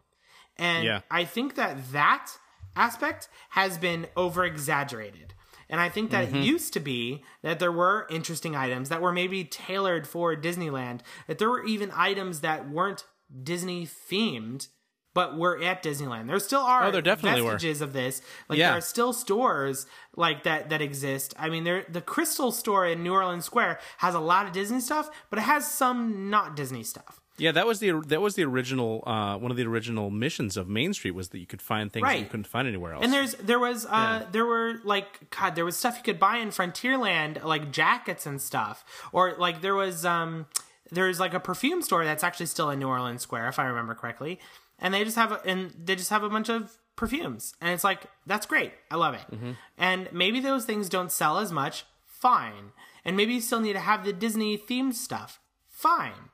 And 0.58 0.84
Yeah. 0.84 1.02
I 1.10 1.24
think 1.24 1.56
that 1.56 1.92
that 1.94 2.32
aspect 2.76 3.30
has 3.52 3.78
been 3.78 4.08
over 4.18 4.44
exaggerated. 4.46 5.34
And 5.70 5.80
I 5.80 5.88
think 5.88 6.12
that 6.12 6.28
Mm-hmm. 6.28 6.38
it 6.38 6.44
used 6.44 6.74
to 6.74 6.80
be 6.82 7.24
that 7.44 7.60
there 7.60 7.72
were 7.72 8.08
interesting 8.10 8.56
items 8.58 8.90
that 8.90 9.02
were 9.02 9.14
maybe 9.14 9.44
tailored 9.46 10.06
for 10.06 10.36
Disneyland, 10.36 11.00
that 11.28 11.38
there 11.40 11.50
were 11.50 11.64
even 11.64 11.92
items 11.96 12.42
that 12.42 12.70
weren't 12.70 13.06
Disney 13.44 13.86
themed, 13.88 14.68
but 15.14 15.38
were 15.38 15.62
at 15.62 15.82
Disneyland. 15.84 16.28
There 16.28 16.40
still 16.40 16.62
are 16.62 16.86
Oh, 16.86 16.92
there 16.92 17.02
definitely 17.02 17.42
were. 17.42 17.52
vestiges 17.54 17.82
of 17.82 17.94
this. 17.94 18.22
Like 18.48 18.60
Yeah. 18.60 18.70
there 18.70 18.78
are 18.78 18.82
still 18.82 19.12
stores 19.14 19.86
like 20.16 20.44
that 20.44 20.70
that 20.70 20.82
exist. 20.82 21.34
I 21.38 21.50
mean, 21.50 21.64
there 21.64 21.86
the 21.90 22.02
Crystal 22.02 22.52
store 22.52 22.86
in 22.88 23.04
New 23.04 23.14
Orleans 23.14 23.46
Square 23.46 23.80
has 23.98 24.14
a 24.16 24.20
lot 24.20 24.46
of 24.46 24.52
Disney 24.52 24.80
stuff, 24.82 25.10
but 25.30 25.40
it 25.40 25.44
has 25.44 25.70
some 25.70 26.30
not 26.30 26.56
Disney 26.56 26.84
stuff. 26.84 27.20
Yeah, 27.38 27.54
that 27.54 27.66
was 27.66 27.80
the 27.80 28.02
that 28.08 28.20
was 28.20 28.36
the 28.36 28.44
original 28.44 29.02
uh, 29.08 29.38
one 29.38 29.50
of 29.50 29.56
the 29.56 29.66
original 29.66 30.10
missions 30.10 30.58
of 30.58 30.68
Main 30.68 30.94
Street 30.94 31.12
was 31.12 31.30
that 31.30 31.40
you 31.40 31.48
could 31.48 31.62
find 31.62 31.90
things 31.92 32.06
that 32.06 32.20
you 32.20 32.26
couldn't 32.26 32.48
find 32.48 32.68
anywhere 32.68 32.94
else. 32.94 33.04
And 33.04 33.14
there's 33.14 33.34
there 33.36 33.60
was 33.60 33.86
uh 33.86 34.26
there 34.34 34.46
were 34.46 34.82
like 34.84 35.30
god 35.30 35.56
there 35.56 35.64
was 35.64 35.78
stuff 35.78 35.96
you 35.98 36.04
could 36.04 36.20
buy 36.20 36.38
in 36.38 36.50
Frontierland 36.50 37.42
like 37.46 37.72
jackets 37.72 38.26
and 38.26 38.42
stuff 38.42 38.84
or 39.14 39.36
like 39.38 39.62
there 39.62 39.74
was 39.76 40.04
um 40.06 40.48
there's 40.92 41.20
like 41.20 41.34
a 41.34 41.40
perfume 41.40 41.82
store 41.82 42.04
that's 42.06 42.24
actually 42.24 42.46
still 42.48 42.70
in 42.70 42.80
New 42.80 42.88
Orleans 42.88 43.22
Square 43.22 43.48
if 43.50 43.60
I 43.60 43.66
remember 43.66 43.96
correctly 43.96 44.40
and 44.80 44.94
they 44.94 45.04
just 45.04 45.16
have 45.18 45.32
a, 45.32 45.42
and 45.46 45.72
they 45.84 45.96
just 45.96 46.10
have 46.10 46.24
a 46.24 46.30
bunch 46.30 46.50
of 46.50 46.78
perfumes 46.96 47.54
and 47.62 47.72
it's 47.72 47.84
like 47.84 48.04
that's 48.26 48.46
great 48.46 48.74
I 48.92 48.96
love 48.96 49.14
it 49.14 49.22
Mm-hmm. 49.32 49.52
and 49.78 50.10
maybe 50.12 50.40
those 50.40 50.66
things 50.66 50.90
don't 50.90 51.12
sell 51.12 51.38
as 51.40 51.52
much 51.52 51.86
fine 52.06 52.72
and 53.06 53.16
maybe 53.16 53.34
you 53.36 53.42
still 53.42 53.60
need 53.62 53.74
to 53.74 53.80
have 53.80 54.04
the 54.04 54.14
Disney 54.14 54.58
themed 54.58 54.94
stuff 54.96 55.40
fine 55.70 56.30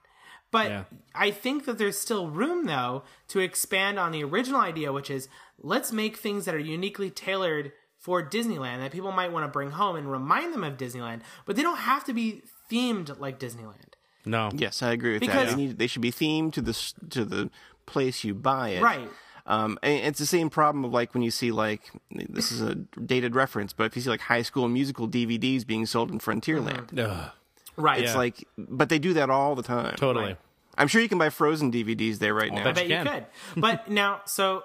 but 0.51 0.69
Yeah. 0.69 0.83
I 1.13 1.31
think 1.31 1.65
that 1.65 1.77
there's 1.77 1.97
still 1.97 2.29
room, 2.29 2.65
though, 2.65 3.03
to 3.29 3.39
expand 3.39 3.99
on 3.99 4.11
the 4.13 4.23
original 4.23 4.61
idea, 4.61 4.93
which 4.93 5.09
is 5.09 5.27
let's 5.59 5.91
make 5.91 6.15
things 6.15 6.45
that 6.45 6.55
are 6.55 6.59
uniquely 6.59 7.09
tailored 7.09 7.73
for 7.97 8.23
Disneyland 8.23 8.77
that 8.79 8.91
people 8.93 9.11
might 9.11 9.33
want 9.33 9.43
to 9.45 9.51
bring 9.51 9.71
home 9.71 9.97
and 9.97 10.09
remind 10.09 10.53
them 10.53 10.63
of 10.63 10.77
Disneyland, 10.77 11.21
but 11.45 11.57
they 11.57 11.61
don't 11.63 11.79
have 11.79 12.05
to 12.05 12.13
be 12.13 12.43
themed 12.71 13.19
like 13.19 13.37
Disneyland. 13.39 13.95
No, 14.25 14.49
Yes, 14.53 14.81
I 14.83 14.91
agree 14.91 15.13
with 15.13 15.21
Because- 15.21 15.49
that. 15.49 15.55
They, 15.57 15.63
need, 15.67 15.77
they 15.77 15.87
should 15.87 16.01
be 16.01 16.11
themed 16.11 16.53
to 16.53 16.61
the 16.61 16.71
s- 16.71 16.93
to 17.11 17.25
the 17.25 17.49
place 17.85 18.23
you 18.23 18.33
buy 18.33 18.69
it. 18.69 18.81
Right. 18.81 19.09
Um, 19.47 19.77
and 19.83 20.05
it's 20.07 20.17
the 20.19 20.25
same 20.25 20.49
problem 20.49 20.83
of 20.85 20.91
like 20.91 21.13
when 21.13 21.21
you 21.21 21.29
see 21.29 21.51
like 21.51 21.91
this 22.11 22.51
is 22.51 22.61
a 22.61 22.73
dated 22.75 23.35
reference, 23.35 23.73
but 23.73 23.83
if 23.85 23.95
you 23.95 24.01
see 24.01 24.09
like 24.09 24.21
High 24.21 24.41
School 24.41 24.67
Musical 24.67 25.07
DVDs 25.07 25.65
being 25.67 25.85
sold 25.85 26.09
in 26.09 26.17
Frontierland, 26.19 26.97
Ugh, 26.99 27.31
Right. 27.77 28.01
it's 28.01 28.13
Yeah. 28.13 28.17
like, 28.17 28.47
but 28.57 28.89
they 28.89 28.97
do 28.97 29.13
that 29.13 29.29
all 29.29 29.53
the 29.55 29.61
time. 29.61 29.95
totally. 29.97 30.25
Right. 30.25 30.37
I'm 30.77 30.87
sure 30.87 30.99
you 31.01 31.07
can 31.09 31.19
buy 31.19 31.29
Frozen 31.29 31.71
DVDs 31.71 32.17
there 32.17 32.33
right 32.33 32.51
now. 32.51 32.61
I 32.61 32.63
bet 32.63 32.75
bet 32.75 32.87
you, 32.89 32.97
you 32.97 33.03
can. 33.03 33.13
could. 33.13 33.25
But 33.61 33.89
now, 34.03 34.21
so 34.25 34.63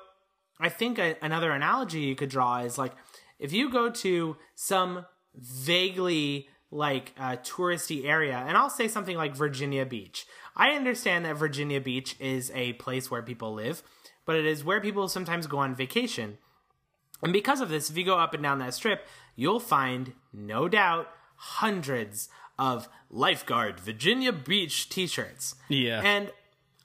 I 0.59 0.69
think 0.71 0.99
a, 0.99 1.15
another 1.21 1.53
analogy 1.53 2.01
you 2.01 2.15
could 2.17 2.31
draw 2.31 2.59
is 2.61 2.79
like 2.79 2.93
if 3.39 3.53
you 3.53 3.71
go 3.71 3.91
to 3.91 4.37
some 4.55 5.05
vaguely 5.35 6.49
like 6.71 7.13
uh, 7.19 7.37
touristy 7.37 8.05
area, 8.05 8.45
and 8.47 8.57
I'll 8.57 8.71
say 8.71 8.89
something 8.89 9.17
like 9.17 9.35
Virginia 9.35 9.85
Beach. 9.85 10.27
I 10.57 10.71
understand 10.71 11.25
that 11.25 11.37
Virginia 11.37 11.81
Beach 11.81 12.17
is 12.21 12.51
a 12.55 12.75
place 12.75 13.11
where 13.11 13.23
people 13.23 13.55
live, 13.55 13.83
but 14.25 14.37
it 14.37 14.47
is 14.47 14.65
where 14.65 14.81
people 14.81 15.09
sometimes 15.09 15.47
go 15.47 15.59
on 15.59 15.75
vacation. 15.75 16.39
And 17.23 17.33
because 17.33 17.61
of 17.61 17.69
this, 17.69 17.91
if 17.91 17.97
you 17.97 18.05
go 18.05 18.19
up 18.19 18.35
and 18.35 18.43
down 18.43 18.59
that 18.61 18.75
strip, 18.75 19.07
you'll 19.37 19.61
find, 19.61 20.13
no 20.33 20.69
doubt, 20.69 21.09
hundreds 21.37 22.29
of 22.59 22.89
lifeguard 23.11 23.81
Virginia 23.81 24.33
Beach 24.33 24.89
t 24.89 25.07
shirts. 25.07 25.55
Yeah. 25.69 26.01
And 26.05 26.31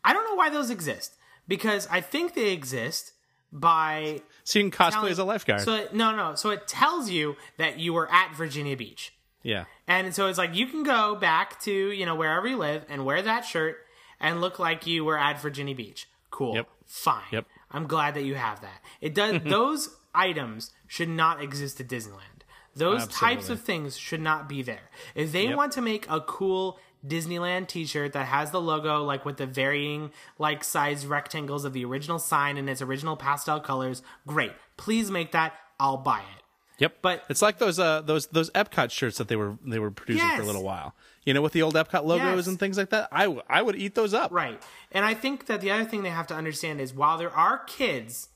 I 0.04 0.14
don't 0.14 0.26
know 0.26 0.36
why 0.36 0.50
those 0.50 0.70
exist 0.70 1.14
because 1.48 1.88
I 1.92 2.02
think 2.02 2.34
they 2.34 2.52
exist 2.52 3.12
by 3.52 4.22
So 4.44 4.60
you 4.60 4.70
can 4.70 4.72
cosplay 4.72 4.92
telling- 4.92 5.12
as 5.12 5.20
a 5.20 5.24
lifeguard. 5.26 5.62
So 5.62 5.76
it, 5.76 5.94
no, 5.94 6.16
no. 6.16 6.36
So 6.36 6.50
it 6.50 6.68
tells 6.68 7.10
you 7.10 7.36
that 7.58 7.80
you 7.80 7.94
were 7.94 8.12
at 8.12 8.36
Virginia 8.36 8.76
Beach. 8.76 9.14
Yeah, 9.46 9.66
And 9.88 10.14
so 10.16 10.26
it's 10.28 10.38
like 10.38 10.56
you 10.56 10.66
can 10.68 10.84
go 10.84 11.16
back 11.16 11.60
to, 11.62 11.72
you 11.72 12.06
know, 12.06 12.16
wherever 12.16 12.48
you 12.48 12.58
live 12.58 12.84
and 12.90 13.06
wear 13.06 13.22
that 13.22 13.46
shirt 13.46 13.78
and 14.20 14.42
look 14.42 14.58
like 14.60 14.88
you 14.88 15.06
were 15.06 15.18
at 15.18 15.40
Virginia 15.40 15.76
Beach. 15.76 16.08
Cool. 16.32 16.56
Yep. 16.56 16.68
Fine. 16.88 17.24
Yep. 17.32 17.46
I'm 17.72 17.86
glad 17.88 18.16
that 18.16 18.24
you 18.24 18.36
have 18.36 18.62
that. 18.62 18.82
It 19.02 19.14
does 19.14 19.42
those 19.46 19.96
items 20.14 20.72
should 20.88 21.10
not 21.10 21.42
exist 21.44 21.80
at 21.80 21.88
Disneyland. 21.88 22.42
Those 22.76 23.08
types 23.08 23.50
of 23.50 23.62
things 23.62 23.96
should 23.98 24.20
not 24.22 24.50
be 24.50 24.62
there. 24.62 24.90
If 25.14 25.32
they 25.32 25.46
Yep. 25.48 25.56
want 25.56 25.72
to 25.74 25.82
make 25.82 26.10
a 26.10 26.20
cool 26.22 26.78
Disneyland 27.08 27.68
t-shirt 27.68 28.14
that 28.14 28.26
has 28.26 28.50
the 28.52 28.60
logo 28.60 29.04
like 29.04 29.26
with 29.26 29.38
the 29.38 29.46
varying 29.46 30.12
like 30.40 30.64
size 30.64 31.06
rectangles 31.06 31.64
of 31.66 31.74
the 31.74 31.86
original 31.86 32.18
sign 32.20 32.58
and 32.58 32.68
its 32.70 32.82
original 32.82 33.16
pastel 33.16 33.60
colors, 33.60 34.02
great. 34.26 34.52
Please 34.76 35.12
make 35.12 35.32
that. 35.34 35.54
I'll 35.80 35.98
buy 35.98 36.20
it. 36.20 36.42
Yep. 36.80 36.98
But- 37.02 37.24
it's 37.30 37.42
like 37.42 37.58
those 37.58 37.80
uh 37.80 38.02
those 38.02 38.28
those 38.28 38.50
Epcot 38.52 38.92
shirts 38.92 39.18
that 39.18 39.28
they 39.28 39.36
were 39.36 39.58
they 39.66 39.80
were 39.80 39.92
producing 39.92 40.30
for 40.36 40.42
a 40.42 40.46
little 40.46 40.64
while. 40.64 40.94
You 41.26 41.34
know, 41.34 41.42
with 41.42 41.54
the 41.54 41.62
old 41.64 41.74
Epcot 41.76 42.04
logos 42.06 42.36
Yes. 42.36 42.48
and 42.48 42.60
things 42.60 42.78
like 42.78 42.90
that. 42.92 43.10
I 43.12 43.24
w- 43.24 43.42
I 43.50 43.62
would 43.62 43.76
eat 43.76 43.96
those 43.96 44.14
up. 44.14 44.32
Right. 44.32 44.62
And 44.92 45.04
I 45.04 45.14
think 45.16 45.48
that 45.48 45.60
the 45.62 45.72
other 45.72 45.86
thing 45.86 46.04
they 46.04 46.10
have 46.12 46.28
to 46.28 46.36
understand 46.36 46.80
is 46.80 46.94
while 46.94 47.18
there 47.18 47.32
are 47.34 47.58
kids, 47.66 48.30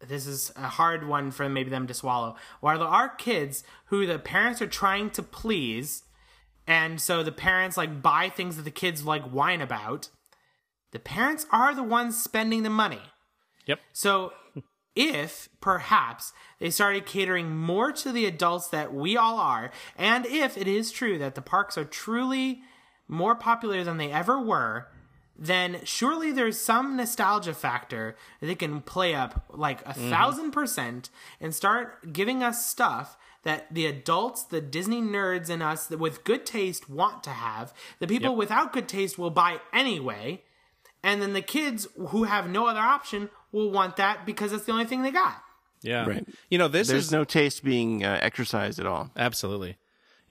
this 0.00 0.26
is 0.26 0.50
a 0.56 0.66
hard 0.68 1.06
one 1.06 1.30
for 1.30 1.46
maybe 1.48 1.68
them 1.68 1.86
to 1.88 1.94
swallow. 1.94 2.36
While 2.60 2.78
there 2.78 2.88
are 2.88 3.08
kids 3.10 3.64
who 3.86 4.06
the 4.06 4.18
parents 4.18 4.62
are 4.62 4.66
trying 4.66 5.10
to 5.10 5.22
please, 5.22 6.04
and 6.66 7.00
so 7.00 7.22
the 7.22 7.32
parents 7.32 7.76
like 7.76 8.00
buy 8.00 8.30
things 8.30 8.56
that 8.56 8.62
the 8.62 8.70
kids 8.70 9.04
like 9.04 9.24
whine 9.24 9.60
about, 9.60 10.08
the 10.92 10.98
parents 10.98 11.44
are 11.50 11.74
the 11.74 11.82
ones 11.82 12.22
spending 12.22 12.62
the 12.62 12.70
money. 12.70 13.02
Yep. 13.66 13.80
So 13.92 14.32
if 14.94 15.48
perhaps 15.60 16.32
they 16.58 16.70
started 16.70 17.06
catering 17.06 17.56
more 17.56 17.92
to 17.92 18.12
the 18.12 18.26
adults 18.26 18.68
that 18.68 18.92
we 18.92 19.16
all 19.16 19.38
are, 19.38 19.70
and 19.96 20.26
if 20.26 20.56
it 20.56 20.68
is 20.68 20.90
true 20.90 21.18
that 21.18 21.34
the 21.34 21.42
parks 21.42 21.78
are 21.78 21.84
truly 21.84 22.62
more 23.08 23.34
popular 23.34 23.84
than 23.84 23.96
they 23.96 24.10
ever 24.10 24.40
were, 24.40 24.88
then 25.38 25.80
surely 25.84 26.30
there's 26.30 26.58
some 26.58 26.96
nostalgia 26.96 27.54
factor 27.54 28.16
that 28.40 28.46
they 28.46 28.54
can 28.54 28.80
play 28.80 29.14
up 29.14 29.44
like 29.50 29.80
a 29.82 29.92
mm-hmm. 29.92 30.10
thousand 30.10 30.50
percent 30.50 31.10
and 31.40 31.54
start 31.54 32.12
giving 32.12 32.42
us 32.42 32.66
stuff 32.66 33.16
that 33.42 33.72
the 33.74 33.86
adults, 33.86 34.44
the 34.44 34.60
Disney 34.60 35.00
nerds 35.00 35.50
in 35.50 35.62
us 35.62 35.86
that 35.86 35.98
with 35.98 36.22
good 36.24 36.46
taste 36.46 36.88
want 36.88 37.24
to 37.24 37.30
have, 37.30 37.72
the 37.98 38.06
people 38.06 38.30
Yep. 38.30 38.38
without 38.38 38.72
good 38.72 38.88
taste 38.88 39.18
will 39.18 39.30
buy 39.30 39.60
anyway, 39.72 40.42
and 41.02 41.20
then 41.20 41.32
the 41.32 41.42
kids 41.42 41.88
who 42.08 42.24
have 42.24 42.48
no 42.48 42.66
other 42.66 42.80
option 42.80 43.30
will 43.52 43.70
want 43.70 43.96
that 43.96 44.26
because 44.26 44.52
it's 44.52 44.64
the 44.64 44.72
only 44.72 44.84
thing 44.86 45.02
they 45.02 45.10
got. 45.10 45.42
Yeah. 45.82 46.06
Right. 46.06 46.26
You 46.50 46.58
know, 46.58 46.68
this 46.68 46.88
There's 46.88 47.06
is 47.06 47.12
no 47.12 47.24
taste 47.24 47.62
being 47.64 48.04
uh, 48.04 48.18
exercised 48.22 48.78
at 48.78 48.86
all. 48.86 49.10
absolutely. 49.16 49.76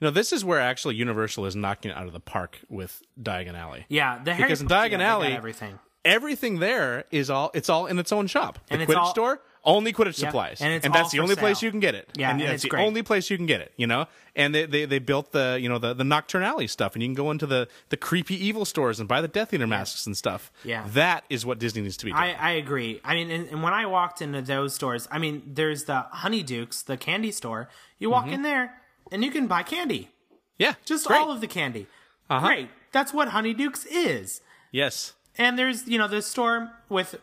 You 0.00 0.06
know, 0.06 0.10
this 0.10 0.32
is 0.32 0.44
where 0.44 0.58
actually 0.58 0.96
Universal 0.96 1.46
is 1.46 1.54
knocking 1.54 1.90
it 1.92 1.96
out 1.96 2.06
of 2.06 2.12
the 2.12 2.20
park 2.20 2.58
with 2.68 3.02
Diagon 3.22 3.54
Alley. 3.54 3.86
Yeah, 3.88 4.20
the 4.24 4.34
Harry 4.34 4.48
Because 4.48 4.60
in 4.62 4.66
Potter- 4.68 4.88
Diagon 4.88 4.90
yeah, 4.92 4.98
they 4.98 5.04
got 5.04 5.10
Alley- 5.26 5.32
everything. 5.34 5.78
Everything 6.04 6.58
there 6.58 7.04
is 7.12 7.30
all 7.30 7.52
it's 7.54 7.68
all 7.68 7.86
in 7.86 7.98
its 8.00 8.10
own 8.10 8.26
shop. 8.26 8.58
The 8.66 8.72
And 8.74 8.82
it's 8.82 8.90
Quidditch 8.92 8.96
all- 8.96 9.10
store 9.10 9.40
only 9.64 9.92
Quidditch 9.92 10.20
Yep, 10.20 10.30
supplies, 10.30 10.60
and 10.60 10.72
it's 10.72 10.86
all 10.86 10.92
that's 10.92 11.10
the 11.10 11.20
only 11.20 11.36
place 11.36 11.62
you 11.62 11.70
can 11.70 11.80
get 11.80 11.94
it. 11.94 12.08
Yeah, 12.16 12.30
and, 12.30 12.40
and 12.40 12.48
that's 12.48 12.54
it's 12.56 12.62
the 12.64 12.68
great. 12.70 12.84
only 12.84 13.02
place 13.02 13.30
you 13.30 13.36
can 13.36 13.46
get 13.46 13.60
it. 13.60 13.72
You 13.76 13.86
know, 13.86 14.06
and 14.34 14.54
they, 14.54 14.66
they 14.66 14.84
they 14.84 14.98
built 14.98 15.32
the 15.32 15.58
you 15.60 15.68
know 15.68 15.78
the 15.78 15.94
the 15.94 16.04
Knockturn 16.04 16.42
Alley 16.42 16.66
stuff, 16.66 16.94
and 16.94 17.02
you 17.02 17.08
can 17.08 17.14
go 17.14 17.30
into 17.30 17.46
the 17.46 17.68
the 17.90 17.96
creepy 17.96 18.34
evil 18.34 18.64
stores 18.64 18.98
and 18.98 19.08
buy 19.08 19.20
the 19.20 19.28
Death 19.28 19.54
Eater 19.54 19.66
masks 19.66 20.06
and 20.06 20.16
stuff. 20.16 20.50
Yeah. 20.64 20.84
that 20.88 21.24
is 21.30 21.46
what 21.46 21.58
Disney 21.58 21.82
needs 21.82 21.96
to 21.98 22.04
be 22.04 22.10
doing. 22.12 22.22
I, 22.22 22.32
I 22.32 22.50
agree. 22.52 23.00
I 23.04 23.14
mean, 23.14 23.30
and, 23.30 23.48
and 23.48 23.62
when 23.62 23.72
I 23.72 23.86
walked 23.86 24.20
into 24.20 24.42
those 24.42 24.74
stores, 24.74 25.06
I 25.10 25.18
mean, 25.18 25.42
there's 25.46 25.84
the 25.84 26.06
Honeydukes, 26.12 26.84
the 26.84 26.96
candy 26.96 27.30
store. 27.30 27.68
You 27.98 28.10
walk 28.10 28.24
mm-hmm. 28.24 28.34
in 28.34 28.42
there 28.42 28.80
and 29.10 29.24
you 29.24 29.30
can 29.30 29.46
buy 29.46 29.62
candy, 29.62 30.10
yeah, 30.58 30.74
just 30.84 31.06
great. 31.06 31.20
all 31.20 31.30
of 31.30 31.40
the 31.40 31.46
candy. 31.46 31.86
Uh-huh. 32.28 32.46
Great. 32.46 32.68
That's 32.92 33.12
what 33.12 33.28
Honeydukes 33.28 33.86
is. 33.90 34.40
yes. 34.70 35.14
And 35.38 35.58
there's, 35.58 35.88
you 35.88 35.96
know, 35.96 36.08
the 36.08 36.20
store 36.20 36.72
with 36.90 37.18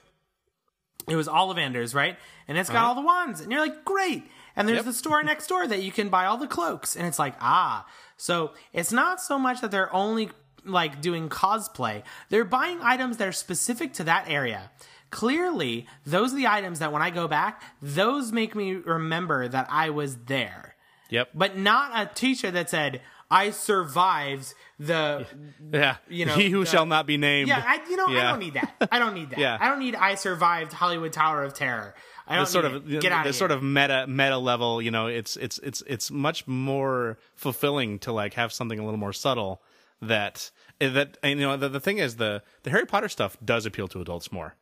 it 1.09 1.15
was 1.15 1.27
Ollivanders, 1.27 1.93
right? 1.95 2.17
And 2.47 2.57
it's 2.57 2.69
got 2.69 2.85
all 2.85 2.95
the 2.95 3.01
wands, 3.01 3.41
and 3.41 3.51
you're 3.51 3.61
like, 3.61 3.83
great. 3.85 4.23
And 4.55 4.67
there's 4.67 4.77
Yep. 4.77 4.85
the 4.85 4.93
store 4.93 5.23
next 5.23 5.47
door 5.47 5.67
that 5.67 5.81
you 5.83 5.91
can 5.91 6.09
buy 6.09 6.25
all 6.25 6.37
the 6.37 6.47
cloaks, 6.47 6.95
and 6.95 7.05
it's 7.07 7.19
like, 7.19 7.35
ah. 7.41 7.85
So 8.17 8.53
it's 8.73 8.91
not 8.91 9.21
so 9.21 9.37
much 9.39 9.61
that 9.61 9.71
they're 9.71 9.93
only 9.93 10.31
like 10.65 11.01
doing 11.01 11.29
cosplay; 11.29 12.03
they're 12.29 12.43
buying 12.43 12.79
items 12.81 13.17
that 13.17 13.27
are 13.27 13.31
specific 13.31 13.93
to 13.93 14.03
that 14.05 14.29
area. 14.29 14.71
Clearly, 15.09 15.87
those 16.05 16.33
are 16.33 16.35
the 16.35 16.47
items 16.47 16.79
that 16.79 16.91
when 16.91 17.01
I 17.01 17.09
go 17.09 17.27
back, 17.27 17.63
those 17.81 18.31
make 18.31 18.55
me 18.55 18.73
remember 18.73 19.47
that 19.47 19.67
I 19.71 19.89
was 19.89 20.17
there, 20.25 20.75
Yep. 21.09 21.29
but 21.33 21.57
not 21.57 21.91
a 21.95 22.13
T-shirt 22.13 22.53
that 22.53 22.69
said. 22.69 23.01
I 23.31 23.51
survived 23.51 24.53
the 24.79 25.25
yeah. 25.71 25.97
you 26.09 26.25
know, 26.25 26.33
he 26.35 26.49
who 26.49 26.61
the- 26.63 26.69
shall 26.69 26.85
not 26.85 27.05
be 27.05 27.17
named. 27.17 27.47
yeah, 27.49 27.63
I, 27.65 27.79
you 27.89 27.95
know, 27.95 28.07
I 28.07 28.23
don't 28.31 28.39
need 28.39 28.53
that. 28.55 28.87
I 28.91 28.99
don't 28.99 29.13
need 29.13 29.29
that. 29.31 29.39
Yeah. 29.45 29.57
I 29.59 29.67
don't 29.69 29.79
need 29.79 29.95
I 29.95 30.15
survived 30.15 30.73
Hollywood 30.73 31.13
Tower 31.13 31.43
of 31.43 31.53
Terror. 31.53 31.93
I 32.27 32.35
don't 32.35 32.45
the 32.45 32.51
sort 32.51 32.65
need 32.65 32.75
of 32.75 32.93
it. 32.93 33.01
get 33.01 33.11
out 33.11 33.23
the 33.23 33.29
of 33.29 33.35
sort 33.35 33.51
of 33.51 33.61
meta 33.63 34.05
meta 34.07 34.37
level 34.37 34.81
you 34.81 34.91
know 34.91 35.07
it's 35.07 35.35
it's 35.37 35.57
it's 35.59 35.81
it's 35.87 36.11
much 36.11 36.47
more 36.47 37.17
fulfilling 37.35 37.97
to 37.99 38.11
like 38.11 38.35
have 38.35 38.51
something 38.53 38.77
a 38.79 38.83
little 38.85 38.99
more 38.99 39.13
subtle 39.13 39.61
that 40.01 40.51
that 40.79 41.17
and, 41.23 41.39
you 41.39 41.45
know 41.47 41.57
the, 41.57 41.69
the 41.69 41.79
thing 41.79 41.97
is 41.97 42.15
the 42.17 42.41
the 42.63 42.69
harry 42.69 42.85
potter 42.85 43.09
stuff 43.09 43.35
does 43.43 43.65
appeal 43.65 43.87
to 43.87 43.99
adults 43.99 44.31
more 44.31 44.55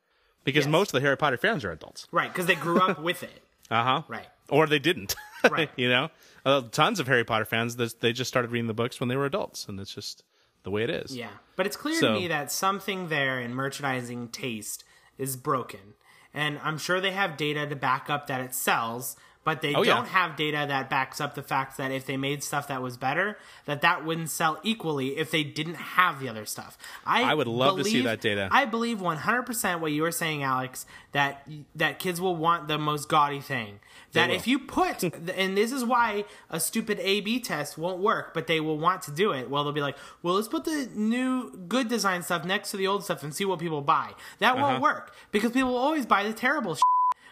because 0.46 0.64
Yes. 0.66 0.72
most 0.72 0.90
of 0.90 0.94
the 0.94 1.02
harry 1.02 1.18
potter 1.18 1.36
fans 1.38 1.66
are 1.66 1.72
adults 1.72 2.08
right 2.12 2.32
because 2.32 2.46
they 2.46 2.56
grew 2.56 2.80
up 2.80 3.00
with 3.00 3.22
it. 3.24 3.44
uh-huh 3.70 4.04
Right. 4.08 4.28
or 4.50 4.66
they 4.66 4.80
didn't 4.80 5.14
Right. 5.52 5.70
you 5.76 5.90
know 5.90 6.10
uh, 6.46 6.62
tons 6.72 7.00
of 7.00 7.08
harry 7.08 7.24
potter 7.24 7.46
fans 7.46 7.76
this, 7.76 7.94
they 7.94 8.12
just 8.14 8.28
started 8.30 8.52
reading 8.52 8.68
the 8.68 8.74
books 8.74 9.00
when 9.00 9.10
they 9.10 9.16
were 9.16 9.26
adults 9.26 9.68
and 9.68 9.80
it's 9.80 9.94
just 9.94 10.24
the 10.64 10.72
way 10.72 10.84
it 10.84 10.90
is. 10.90 11.16
Yeah, 11.16 11.30
but 11.56 11.66
it's 11.66 11.78
clear 11.78 11.96
So- 12.00 12.14
to 12.14 12.20
me 12.20 12.28
that 12.28 12.52
something 12.52 13.08
there 13.10 13.40
in 13.40 13.54
merchandising 13.54 14.30
taste 14.30 14.84
is 15.18 15.38
broken, 15.38 15.94
and 16.34 16.60
I'm 16.64 16.78
sure 16.78 17.00
they 17.00 17.12
have 17.12 17.38
data 17.38 17.66
to 17.68 17.76
back 17.76 18.10
up 18.10 18.28
that 18.28 18.42
it 18.42 18.54
sells. 18.54 19.16
But 19.48 19.62
they 19.62 19.74
Oh, 19.74 19.86
don't 19.86 20.10
have 20.10 20.36
data 20.36 20.66
that 20.68 20.90
backs 20.90 21.22
up 21.22 21.34
the 21.34 21.42
fact 21.42 21.78
that 21.78 21.90
if 21.90 22.06
they 22.06 22.18
made 22.18 22.44
stuff 22.44 22.68
that 22.68 22.82
was 22.82 22.98
better, 22.98 23.38
that 23.64 23.80
that 23.80 24.04
wouldn't 24.04 24.30
sell 24.30 24.60
equally 24.62 25.18
if 25.18 25.32
they 25.32 25.46
didn't 25.46 25.76
have 25.76 26.20
the 26.20 26.28
other 26.28 26.46
stuff. 26.46 26.78
I, 27.06 27.24
I 27.24 27.34
would 27.34 27.48
love 27.48 27.78
to 27.78 27.86
see 27.86 28.02
that 28.02 28.20
data. 28.20 28.50
I 28.52 28.66
believe 28.66 28.98
100% 28.98 29.80
what 29.80 29.94
you 29.94 30.02
were 30.02 30.12
saying, 30.12 30.44
Alex, 30.44 30.86
that 31.14 31.48
that 31.76 31.98
kids 31.98 32.20
will 32.20 32.36
want 32.36 32.68
the 32.68 32.78
most 32.78 33.08
gaudy 33.08 33.40
thing. 33.40 33.80
That 34.12 34.32
if 34.32 34.48
you 34.48 34.60
put, 34.60 35.02
and 35.38 35.56
this 35.56 35.72
is 35.72 35.86
why 35.86 36.26
a 36.50 36.60
stupid 36.60 37.00
A/B 37.00 37.40
test 37.40 37.78
won't 37.78 38.00
work, 38.00 38.34
but 38.34 38.48
they 38.48 38.60
will 38.60 38.78
want 38.78 39.02
to 39.04 39.12
do 39.12 39.32
it. 39.32 39.50
Well, 39.50 39.64
they'll 39.64 39.72
be 39.72 39.80
like, 39.80 39.96
well, 40.24 40.36
let's 40.36 40.50
put 40.50 40.66
the 40.66 40.90
new 40.94 41.52
good 41.70 41.88
design 41.88 42.22
stuff 42.22 42.44
next 42.44 42.72
to 42.72 42.78
the 42.78 42.88
old 42.88 43.06
stuff 43.06 43.24
and 43.24 43.34
see 43.34 43.46
what 43.46 43.60
people 43.60 43.82
buy. 43.82 44.12
That 44.40 44.56
Uh-huh. 44.56 44.64
won't 44.64 44.82
work 44.82 45.14
because 45.32 45.54
people 45.54 45.70
will 45.70 45.78
always 45.78 46.06
buy 46.06 46.24
the 46.24 46.34
terrible. 46.34 46.76
Shit. 46.76 46.82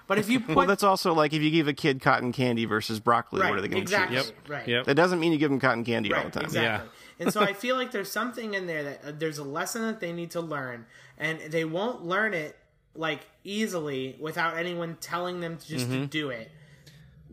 But 0.08 0.18
if 0.20 0.30
you 0.30 0.39
put 0.41 0.56
Well, 0.56 0.68
that's 0.68 0.84
also 0.84 1.13
like 1.13 1.34
if 1.34 1.41
you 1.41 1.52
give 1.52 1.68
a 1.68 1.74
kid 1.74 2.02
cotton 2.02 2.32
candy 2.32 2.65
versus 2.65 3.00
broccoli, 3.00 3.41
right, 3.41 3.50
what 3.50 3.60
are 3.60 3.62
they 3.62 3.68
going 3.68 3.78
to 3.78 3.82
exactly, 3.84 4.18
choose? 4.18 4.32
right, 4.48 4.68
Yep. 4.68 4.86
That 4.86 4.96
doesn't 4.96 5.20
mean 5.20 5.32
you 5.32 5.38
give 5.38 5.50
them 5.50 5.60
cotton 5.60 5.84
candy 5.84 6.13
all 6.13 6.24
the 6.24 6.30
time. 6.32 6.44
exactly. 6.46 6.89
and 7.20 7.32
so 7.34 7.41
I 7.41 7.54
feel 7.54 7.76
like 7.76 7.91
there's 7.91 8.12
something 8.12 8.54
in 8.54 8.68
there 8.68 8.84
that 8.84 9.02
uh, 9.06 9.12
there's 9.18 9.38
a 9.38 9.44
lesson 9.44 9.82
that 9.84 10.00
they 10.00 10.12
need 10.13 10.32
to 10.32 10.41
learn, 10.41 10.86
and 11.18 11.39
they 11.39 11.65
won't 11.65 12.04
learn 12.06 12.34
it 12.34 12.56
like 12.96 13.22
easily 13.44 14.15
without 14.20 14.58
anyone 14.58 14.98
telling 15.02 15.39
them 15.41 15.58
to 15.58 15.68
just 15.68 15.89
to 15.89 16.06
do 16.06 16.30
it 16.30 16.50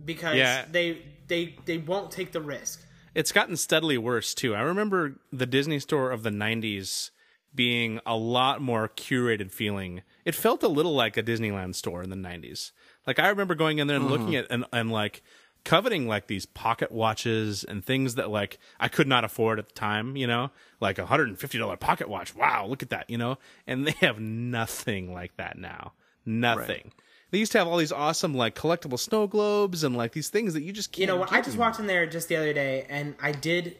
because 0.05 0.31
Mm-hmm. 0.31 0.39
Yeah. 0.39 0.65
they 0.71 1.03
they 1.29 1.55
they 1.67 1.79
won't 1.79 2.11
take 2.11 2.33
the 2.33 2.41
risk. 2.41 2.85
It's 3.15 3.31
gotten 3.33 3.57
steadily 3.57 3.99
worse 3.99 4.35
too. 4.35 4.55
I 4.55 4.63
remember 4.63 5.21
the 5.33 5.47
Disney 5.47 5.79
store 5.79 6.11
of 6.11 6.23
the 6.23 6.31
90s 6.31 7.11
being 7.55 8.01
a 8.07 8.17
lot 8.17 8.63
more 8.63 8.89
curated 8.89 9.51
feeling. 9.51 10.03
It 10.25 10.35
felt 10.35 10.63
a 10.63 10.69
little 10.69 10.95
like 10.95 11.17
a 11.17 11.23
Disneyland 11.23 11.75
store 11.75 12.03
in 12.03 12.11
the 12.11 12.17
90s. 12.17 12.73
Like 13.07 13.19
I 13.19 13.29
remember 13.29 13.55
going 13.55 13.79
in 13.79 13.87
there 13.87 13.97
and 13.97 14.09
looking 14.09 14.29
mm-hmm. 14.29 14.45
at 14.45 14.51
and, 14.51 14.65
and 14.73 14.91
like 14.91 15.23
coveting 15.65 16.07
like 16.07 16.27
these 16.27 16.47
pocket 16.47 16.91
watches 16.91 17.65
and 17.65 17.85
things 17.85 18.17
that 18.17 18.31
like 18.31 18.59
I 18.81 18.89
could 18.89 19.07
not 19.07 19.25
afford 19.25 19.59
at 19.59 19.69
the 19.69 19.75
time, 19.75 20.17
you 20.17 20.27
know? 20.27 20.51
Like 20.81 20.99
a 20.99 21.05
$150 21.05 21.81
pocket 21.81 22.09
watch. 22.09 22.35
Wow, 22.35 22.67
look 22.67 22.83
at 22.83 22.91
that, 22.91 23.09
you 23.09 23.19
know? 23.19 23.39
And 23.67 23.87
they 23.87 23.95
have 24.01 24.21
nothing 24.21 25.13
like 25.13 25.37
that 25.37 25.59
now. 25.59 25.93
Nothing. 26.25 26.93
They 27.31 27.39
used 27.39 27.53
to 27.53 27.59
have 27.59 27.67
all 27.67 27.79
these 27.79 27.93
awesome 27.93 28.35
like 28.35 28.55
collectible 28.55 28.99
snow 28.99 29.27
globes 29.27 29.85
and 29.85 29.97
like 29.97 30.13
these 30.13 30.29
things 30.29 30.55
that 30.55 30.63
you 30.63 30.73
just 30.73 30.93
can't 30.93 31.01
You 31.01 31.07
know 31.07 31.17
what? 31.17 31.33
I 31.33 31.39
just 31.39 31.51
anymore. 31.51 31.69
walked 31.69 31.81
in 31.81 31.87
there 31.87 32.07
just 32.07 32.29
the 32.29 32.37
other 32.37 32.53
day, 32.53 32.87
and 32.91 33.15
I 33.21 33.33
did 33.33 33.79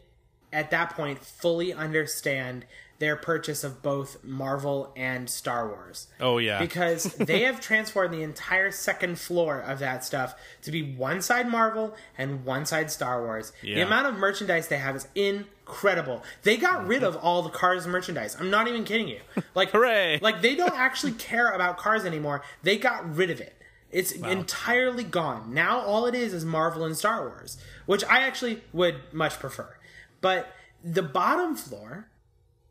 at 0.51 0.71
that 0.71 0.95
point 0.95 1.23
fully 1.23 1.71
understand 1.71 2.65
their 2.99 3.15
purchase 3.15 3.63
of 3.63 3.81
both 3.81 4.23
Marvel 4.23 4.93
and 4.95 5.29
Star 5.29 5.67
Wars. 5.67 6.07
Oh 6.19 6.37
yeah. 6.37 6.59
because 6.59 7.03
they 7.19 7.41
have 7.41 7.59
transformed 7.59 8.13
the 8.13 8.21
entire 8.21 8.71
second 8.71 9.19
floor 9.19 9.59
of 9.59 9.79
that 9.79 10.03
stuff 10.03 10.35
to 10.61 10.71
be 10.71 10.93
one 10.93 11.21
side 11.21 11.49
Marvel 11.49 11.95
and 12.17 12.45
one 12.45 12.65
side 12.65 12.91
Star 12.91 13.21
Wars. 13.21 13.51
The 13.61 13.81
amount 13.81 14.07
of 14.07 14.15
merchandise 14.15 14.67
they 14.67 14.77
have 14.77 14.95
is 14.95 15.07
incredible. 15.15 16.23
They 16.43 16.57
got 16.57 16.81
mm-hmm. 16.81 16.87
rid 16.87 17.03
of 17.03 17.15
all 17.17 17.41
the 17.41 17.49
Cars 17.49 17.87
merchandise. 17.87 18.37
I'm 18.39 18.49
not 18.49 18.67
even 18.67 18.83
kidding 18.83 19.07
you. 19.07 19.19
Like 19.55 19.69
Hooray. 19.71 20.19
Like 20.21 20.41
they 20.41 20.55
don't 20.55 20.77
actually 20.77 21.13
care 21.13 21.49
about 21.49 21.77
Cars 21.77 22.05
anymore. 22.05 22.43
They 22.61 22.77
got 22.77 23.15
rid 23.15 23.29
of 23.29 23.41
it. 23.41 23.55
It's 23.91 24.11
entirely 24.11 25.03
gone. 25.03 25.53
Now 25.53 25.79
all 25.79 26.07
it 26.07 26.15
is 26.15 26.33
is 26.33 26.43
Marvel 26.43 26.83
and 26.83 26.97
Star 26.97 27.27
Wars, 27.27 27.57
which 27.85 28.03
I 28.05 28.21
actually 28.21 28.61
would 28.73 28.95
much 29.13 29.37
prefer. 29.39 29.75
But 30.19 30.51
the 30.83 31.03
bottom 31.03 31.55
floor 31.55 32.07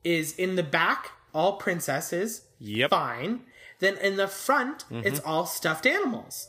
is 0.04 0.34
in 0.36 0.56
the 0.56 0.62
back, 0.62 1.12
all 1.34 1.54
princesses. 1.54 2.42
Yep. 2.58 2.90
Fine. 2.90 3.40
Then 3.78 3.98
in 3.98 4.16
the 4.16 4.28
front, 4.28 4.84
it's 4.90 5.20
all 5.20 5.44
stuffed 5.46 5.86
animals. 5.86 6.48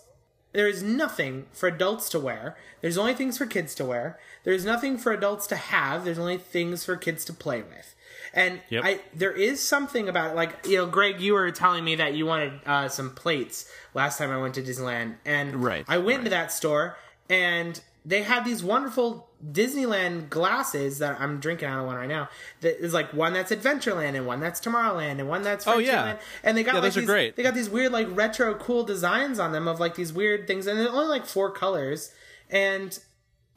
There 0.52 0.68
is 0.68 0.84
nothing 0.84 1.48
for 1.52 1.68
adults 1.68 2.10
to 2.10 2.20
wear. 2.20 2.56
There's 2.82 2.98
only 2.98 3.16
things 3.16 3.40
for 3.40 3.48
kids 3.48 3.74
to 3.76 3.86
wear. 3.86 4.20
There's 4.44 4.64
nothing 4.66 5.00
for 5.00 5.12
adults 5.12 5.48
to 5.48 5.56
have. 5.56 6.06
There's 6.06 6.20
only 6.20 6.38
things 6.38 6.86
for 6.86 6.96
kids 6.96 7.26
to 7.26 7.34
play 7.34 7.64
with. 7.64 7.96
And 8.36 8.62
Yep. 8.70 8.84
I 8.86 9.00
there 9.16 9.32
is 9.32 9.62
something 9.62 10.08
about 10.08 10.36
like 10.36 10.66
you 10.68 10.78
know, 10.78 10.86
Greg, 10.86 11.20
you 11.20 11.34
were 11.34 11.50
telling 11.50 11.84
me 11.84 11.96
that 11.96 12.14
you 12.14 12.28
wanted 12.28 12.54
uh, 12.68 12.88
some 12.88 13.16
plates 13.16 13.70
last 13.96 14.18
time 14.20 14.30
I 14.30 14.38
went 14.38 14.54
to 14.56 14.62
Disneyland, 14.62 15.16
and 15.26 15.64
Right, 15.64 15.86
I 15.88 15.98
went 15.98 16.24
to 16.26 16.30
that 16.30 16.52
store 16.52 16.98
and 17.30 17.80
they 18.06 18.24
had 18.24 18.44
these 18.44 18.64
wonderful 18.64 19.30
Disneyland 19.52 20.30
glasses 20.30 21.00
that 21.00 21.20
I'm 21.20 21.40
drinking 21.40 21.68
out 21.68 21.80
of 21.80 21.86
one 21.86 21.96
right 21.96 22.08
now. 22.08 22.30
That 22.62 22.84
is 22.84 22.94
like 22.94 23.14
one 23.14 23.34
that's 23.34 23.52
Adventureland 23.52 24.16
and 24.16 24.26
one 24.26 24.40
that's 24.40 24.60
Tomorrowland 24.60 25.20
and 25.20 25.30
one 25.30 25.42
that's 25.42 25.66
Oh, 25.68 25.78
yeah. 25.78 26.18
And 26.44 26.58
they 26.58 26.64
got 26.64 26.74
Yeah, 26.76 26.80
like 26.80 26.84
those 26.84 26.98
are 26.98 27.02
these, 27.02 27.10
great. 27.10 27.36
They 27.36 27.44
got 27.44 27.54
these 27.54 27.70
weird 27.70 27.92
like 27.92 28.08
retro 28.12 28.56
cool 28.56 28.84
designs 28.84 29.40
on 29.40 29.52
them 29.52 29.68
of 29.68 29.80
like 29.80 29.96
these 29.96 30.12
weird 30.12 30.48
things, 30.48 30.68
and 30.68 30.80
they're 30.80 30.90
only 30.90 31.08
like 31.08 31.26
four 31.26 31.52
colors, 31.52 32.12
and 32.50 32.98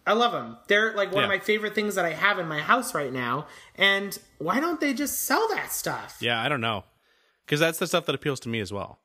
I 0.06 0.12
love 0.12 0.32
them. 0.32 0.56
They're 0.68 0.94
like 0.94 1.12
one 1.12 1.24
of 1.24 1.28
my 1.28 1.40
favorite 1.40 1.74
things 1.74 1.96
that 1.96 2.04
I 2.04 2.12
have 2.12 2.38
in 2.38 2.46
my 2.46 2.60
house 2.60 2.94
right 2.94 3.12
now. 3.12 3.48
And 3.74 4.16
why 4.38 4.60
don't 4.60 4.80
they 4.80 4.94
just 4.94 5.22
sell 5.22 5.48
that 5.48 5.72
stuff? 5.72 6.18
Yeah, 6.20 6.40
I 6.40 6.48
don't 6.48 6.60
know, 6.60 6.84
because 7.44 7.58
that's 7.58 7.78
the 7.78 7.88
stuff 7.88 8.06
that 8.06 8.14
appeals 8.14 8.38
to 8.40 8.48
me 8.48 8.60
as 8.60 8.72
well. 8.72 9.00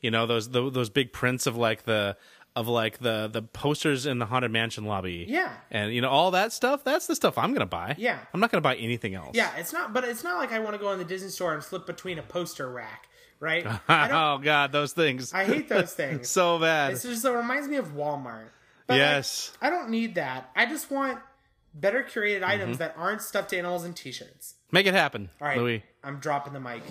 You 0.00 0.10
know, 0.10 0.26
those 0.26 0.50
the, 0.50 0.70
those 0.70 0.90
big 0.90 1.12
prints 1.12 1.46
of 1.46 1.56
like 1.56 1.84
the 1.84 2.16
of 2.56 2.66
like 2.66 2.98
the 2.98 3.28
the 3.30 3.42
posters 3.42 4.06
in 4.06 4.18
the 4.18 4.26
haunted 4.26 4.50
mansion 4.50 4.84
lobby. 4.86 5.26
Yeah. 5.28 5.52
and 5.70 5.92
you 5.94 6.00
know 6.00 6.08
all 6.08 6.32
that 6.32 6.52
stuff. 6.52 6.82
That's 6.82 7.06
the 7.06 7.14
stuff 7.14 7.36
I'm 7.38 7.52
gonna 7.52 7.66
buy. 7.66 7.94
Yeah. 7.98 8.18
I'm 8.34 8.40
not 8.40 8.50
gonna 8.50 8.62
buy 8.62 8.74
anything 8.76 9.14
else. 9.14 9.30
Yeah, 9.34 9.50
it's 9.58 9.72
not, 9.72 9.92
but 9.92 10.02
it's 10.04 10.24
not 10.24 10.38
like 10.38 10.50
I 10.52 10.58
want 10.58 10.74
to 10.74 10.78
go 10.78 10.90
in 10.92 10.98
the 10.98 11.04
Disney 11.04 11.28
store 11.28 11.54
and 11.54 11.62
flip 11.62 11.86
between 11.86 12.18
a 12.18 12.22
poster 12.22 12.68
rack, 12.68 13.06
right? 13.38 13.64
Oh 13.88 14.38
god, 14.38 14.72
those 14.72 14.92
things. 14.94 15.32
I 15.32 15.44
hate 15.44 15.68
those 15.68 15.92
things. 15.92 16.28
so 16.30 16.58
bad. 16.58 16.92
It's 16.94 17.02
just 17.02 17.24
it 17.24 17.30
reminds 17.30 17.68
me 17.68 17.76
of 17.76 17.88
Walmart. 17.94 18.48
But 18.86 18.96
yes. 18.96 19.52
I, 19.60 19.66
I 19.66 19.70
don't 19.70 19.90
need 19.90 20.14
that. 20.14 20.50
I 20.56 20.64
just 20.66 20.90
want 20.90 21.18
better 21.74 22.02
curated 22.02 22.36
Mm-hmm. 22.40 22.50
items 22.50 22.78
that 22.78 22.94
aren't 22.96 23.20
stuffed 23.20 23.52
animals 23.52 23.84
and 23.84 23.94
T-shirts. 23.94 24.54
Make 24.72 24.86
it 24.86 24.94
happen, 24.94 25.28
All 25.42 25.46
right, 25.48 25.58
Louis. 25.58 25.82
I'm 26.02 26.18
dropping 26.20 26.52
the 26.54 26.60
mic. 26.60 26.82